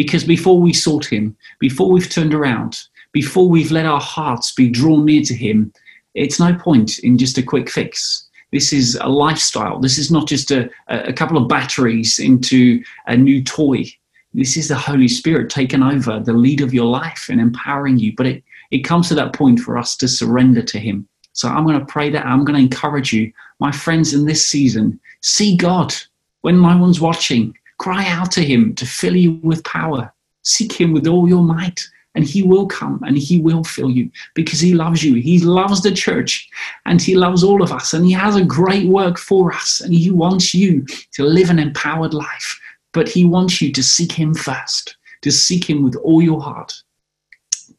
Because 0.00 0.24
before 0.24 0.58
we 0.58 0.72
sought 0.72 1.04
Him, 1.04 1.36
before 1.58 1.90
we've 1.90 2.08
turned 2.08 2.32
around, 2.32 2.84
before 3.12 3.50
we've 3.50 3.70
let 3.70 3.84
our 3.84 4.00
hearts 4.00 4.50
be 4.50 4.70
drawn 4.70 5.04
near 5.04 5.20
to 5.24 5.34
Him, 5.34 5.74
it's 6.14 6.40
no 6.40 6.54
point 6.54 7.00
in 7.00 7.18
just 7.18 7.36
a 7.36 7.42
quick 7.42 7.68
fix. 7.68 8.26
This 8.50 8.72
is 8.72 8.98
a 9.02 9.10
lifestyle. 9.10 9.78
This 9.78 9.98
is 9.98 10.10
not 10.10 10.26
just 10.26 10.52
a, 10.52 10.70
a 10.88 11.12
couple 11.12 11.36
of 11.36 11.48
batteries 11.48 12.18
into 12.18 12.82
a 13.08 13.14
new 13.14 13.44
toy. 13.44 13.84
This 14.32 14.56
is 14.56 14.68
the 14.68 14.74
Holy 14.74 15.06
Spirit 15.06 15.50
taking 15.50 15.82
over 15.82 16.18
the 16.18 16.32
lead 16.32 16.62
of 16.62 16.72
your 16.72 16.86
life 16.86 17.26
and 17.28 17.38
empowering 17.38 17.98
you. 17.98 18.14
But 18.16 18.24
it, 18.24 18.44
it 18.70 18.84
comes 18.84 19.08
to 19.08 19.14
that 19.16 19.34
point 19.34 19.60
for 19.60 19.76
us 19.76 19.98
to 19.98 20.08
surrender 20.08 20.62
to 20.62 20.78
Him. 20.78 21.06
So 21.34 21.46
I'm 21.46 21.66
going 21.66 21.78
to 21.78 21.84
pray 21.84 22.08
that. 22.08 22.24
I'm 22.24 22.46
going 22.46 22.56
to 22.56 22.64
encourage 22.64 23.12
you, 23.12 23.30
my 23.58 23.70
friends, 23.70 24.14
in 24.14 24.24
this 24.24 24.46
season, 24.46 24.98
see 25.20 25.58
God 25.58 25.94
when 26.40 26.62
no 26.62 26.78
one's 26.78 27.02
watching. 27.02 27.54
Cry 27.80 28.06
out 28.06 28.30
to 28.32 28.44
Him 28.44 28.74
to 28.76 28.86
fill 28.86 29.16
you 29.16 29.40
with 29.42 29.64
power. 29.64 30.12
Seek 30.42 30.72
Him 30.72 30.92
with 30.92 31.06
all 31.06 31.28
your 31.28 31.42
might 31.42 31.80
and 32.14 32.24
he 32.24 32.42
will 32.42 32.66
come 32.66 33.00
and 33.06 33.16
he 33.16 33.40
will 33.40 33.62
fill 33.64 33.90
you 33.90 34.10
because 34.34 34.60
he 34.60 34.74
loves 34.74 35.02
you. 35.02 35.14
He 35.14 35.38
loves 35.38 35.82
the 35.82 35.92
church 35.92 36.48
and 36.84 37.00
he 37.00 37.14
loves 37.14 37.44
all 37.44 37.62
of 37.62 37.72
us 37.72 37.94
and 37.94 38.04
he 38.04 38.12
has 38.12 38.36
a 38.36 38.44
great 38.44 38.88
work 38.88 39.16
for 39.18 39.52
us 39.52 39.80
and 39.80 39.94
he 39.94 40.10
wants 40.10 40.52
you 40.52 40.84
to 41.12 41.24
live 41.24 41.50
an 41.50 41.58
empowered 41.58 42.14
life. 42.14 42.60
But 42.92 43.08
he 43.08 43.24
wants 43.24 43.62
you 43.62 43.72
to 43.72 43.82
seek 43.82 44.10
him 44.10 44.34
first, 44.34 44.96
to 45.22 45.30
seek 45.30 45.70
him 45.70 45.84
with 45.84 45.94
all 45.96 46.20
your 46.20 46.40
heart. 46.40 46.74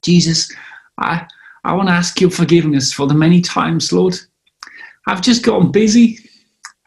Jesus, 0.02 0.50
I, 0.98 1.28
I 1.66 1.74
want 1.74 1.90
to 1.90 1.94
ask 1.94 2.22
your 2.22 2.32
forgiveness 2.32 2.94
for 2.94 3.08
the 3.08 3.14
many 3.14 3.42
times, 3.42 3.92
Lord. 3.92 4.18
I've 5.08 5.22
just 5.22 5.44
gotten 5.44 5.72
busy. 5.72 6.20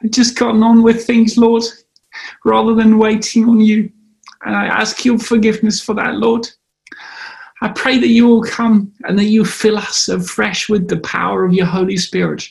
I've 0.02 0.10
just 0.10 0.38
gotten 0.38 0.62
on 0.62 0.82
with 0.82 1.04
things, 1.04 1.36
Lord, 1.36 1.64
rather 2.44 2.74
than 2.74 2.98
waiting 2.98 3.48
on 3.48 3.60
you. 3.60 3.90
And 4.44 4.54
I 4.54 4.66
ask 4.66 5.04
your 5.04 5.18
forgiveness 5.18 5.80
for 5.80 5.94
that, 5.94 6.16
Lord. 6.16 6.48
I 7.60 7.68
pray 7.68 7.98
that 7.98 8.08
you 8.08 8.26
will 8.26 8.42
come 8.42 8.92
and 9.04 9.18
that 9.18 9.24
you 9.24 9.44
fill 9.44 9.78
us 9.78 10.08
afresh 10.08 10.68
with 10.68 10.88
the 10.88 10.98
power 10.98 11.44
of 11.44 11.54
your 11.54 11.66
Holy 11.66 11.96
Spirit. 11.96 12.46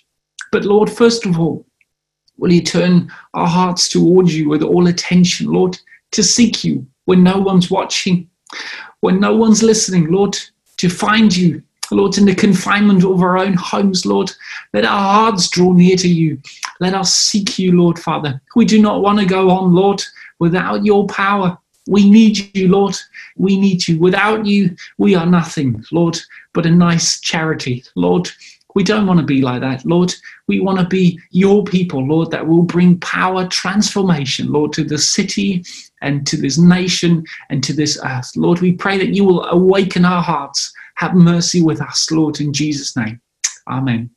But 0.52 0.66
Lord, 0.66 0.90
first 0.90 1.26
of 1.26 1.40
all, 1.40 1.66
will 2.38 2.52
you 2.52 2.64
turn 2.64 3.12
our 3.34 3.48
hearts 3.48 3.90
towards 3.90 4.36
you 4.36 4.50
with 4.50 4.64
all 4.64 4.88
attention, 4.88 5.48
Lord, 5.48 5.78
to 6.12 6.24
seek 6.24 6.64
you 6.64 6.88
when 7.06 7.24
no 7.24 7.38
one's 7.38 7.70
watching, 7.70 8.30
when 9.02 9.20
no 9.20 9.36
one's 9.36 9.62
listening, 9.62 10.12
Lord, 10.12 10.38
to 10.78 10.90
find 10.90 11.36
you, 11.36 11.62
Lord, 11.94 12.18
in 12.18 12.26
the 12.26 12.36
confinement 12.36 13.04
of 13.04 13.22
our 13.22 13.38
own 13.38 13.54
homes, 13.54 14.06
Lord. 14.06 14.32
Let 14.74 14.86
our 14.86 15.14
hearts 15.14 15.50
draw 15.50 15.74
near 15.74 15.96
to 15.98 16.08
you. 16.08 16.42
Let 16.80 16.94
us 16.94 17.14
seek 17.14 17.60
you, 17.60 17.72
Lord 17.72 18.00
Father. 18.00 18.42
We 18.56 18.66
do 18.66 18.82
not 18.82 19.02
want 19.02 19.20
to 19.20 19.26
go 19.26 19.50
on, 19.50 19.74
Lord, 19.74 20.04
without 20.40 20.86
your 20.86 21.08
power. 21.08 21.58
We 21.88 22.10
need 22.10 22.56
you, 22.56 22.70
Lord. 22.70 22.96
We 23.38 23.60
need 23.60 23.88
you. 23.88 24.00
Without 24.00 24.46
you, 24.46 24.76
we 24.98 25.16
are 25.16 25.26
nothing, 25.26 25.84
Lord, 25.92 26.18
but 26.54 26.66
a 26.66 26.72
nice 26.72 27.20
charity, 27.20 27.84
Lord. 27.96 28.30
We 28.76 28.84
don't 28.84 29.06
want 29.06 29.20
to 29.20 29.26
be 29.26 29.42
like 29.42 29.62
that, 29.62 29.86
Lord. 29.86 30.14
We 30.48 30.60
want 30.60 30.80
to 30.80 30.86
be 30.86 31.20
your 31.30 31.64
people, 31.64 32.06
Lord, 32.06 32.32
that 32.32 32.48
will 32.48 32.64
bring 32.64 33.00
power, 33.00 33.48
transformation, 33.48 34.52
Lord, 34.52 34.74
to 34.74 34.84
the 34.84 34.98
city 34.98 35.64
and 36.02 36.26
to 36.28 36.38
this 36.38 36.58
nation 36.58 37.24
and 37.50 37.64
to 37.64 37.74
this 37.74 38.00
earth. 38.04 38.36
Lord, 38.36 38.60
we 38.60 38.72
pray 38.72 38.98
that 38.98 39.14
you 39.14 39.26
will 39.26 39.46
awaken 39.46 40.06
our 40.06 40.24
hearts. 40.24 40.74
Have 40.96 41.16
mercy 41.16 41.62
with 41.62 41.82
us, 41.82 42.10
Lord, 42.12 42.40
in 42.40 42.54
Jesus' 42.54 42.96
name. 42.96 43.20
Amen. 43.70 44.12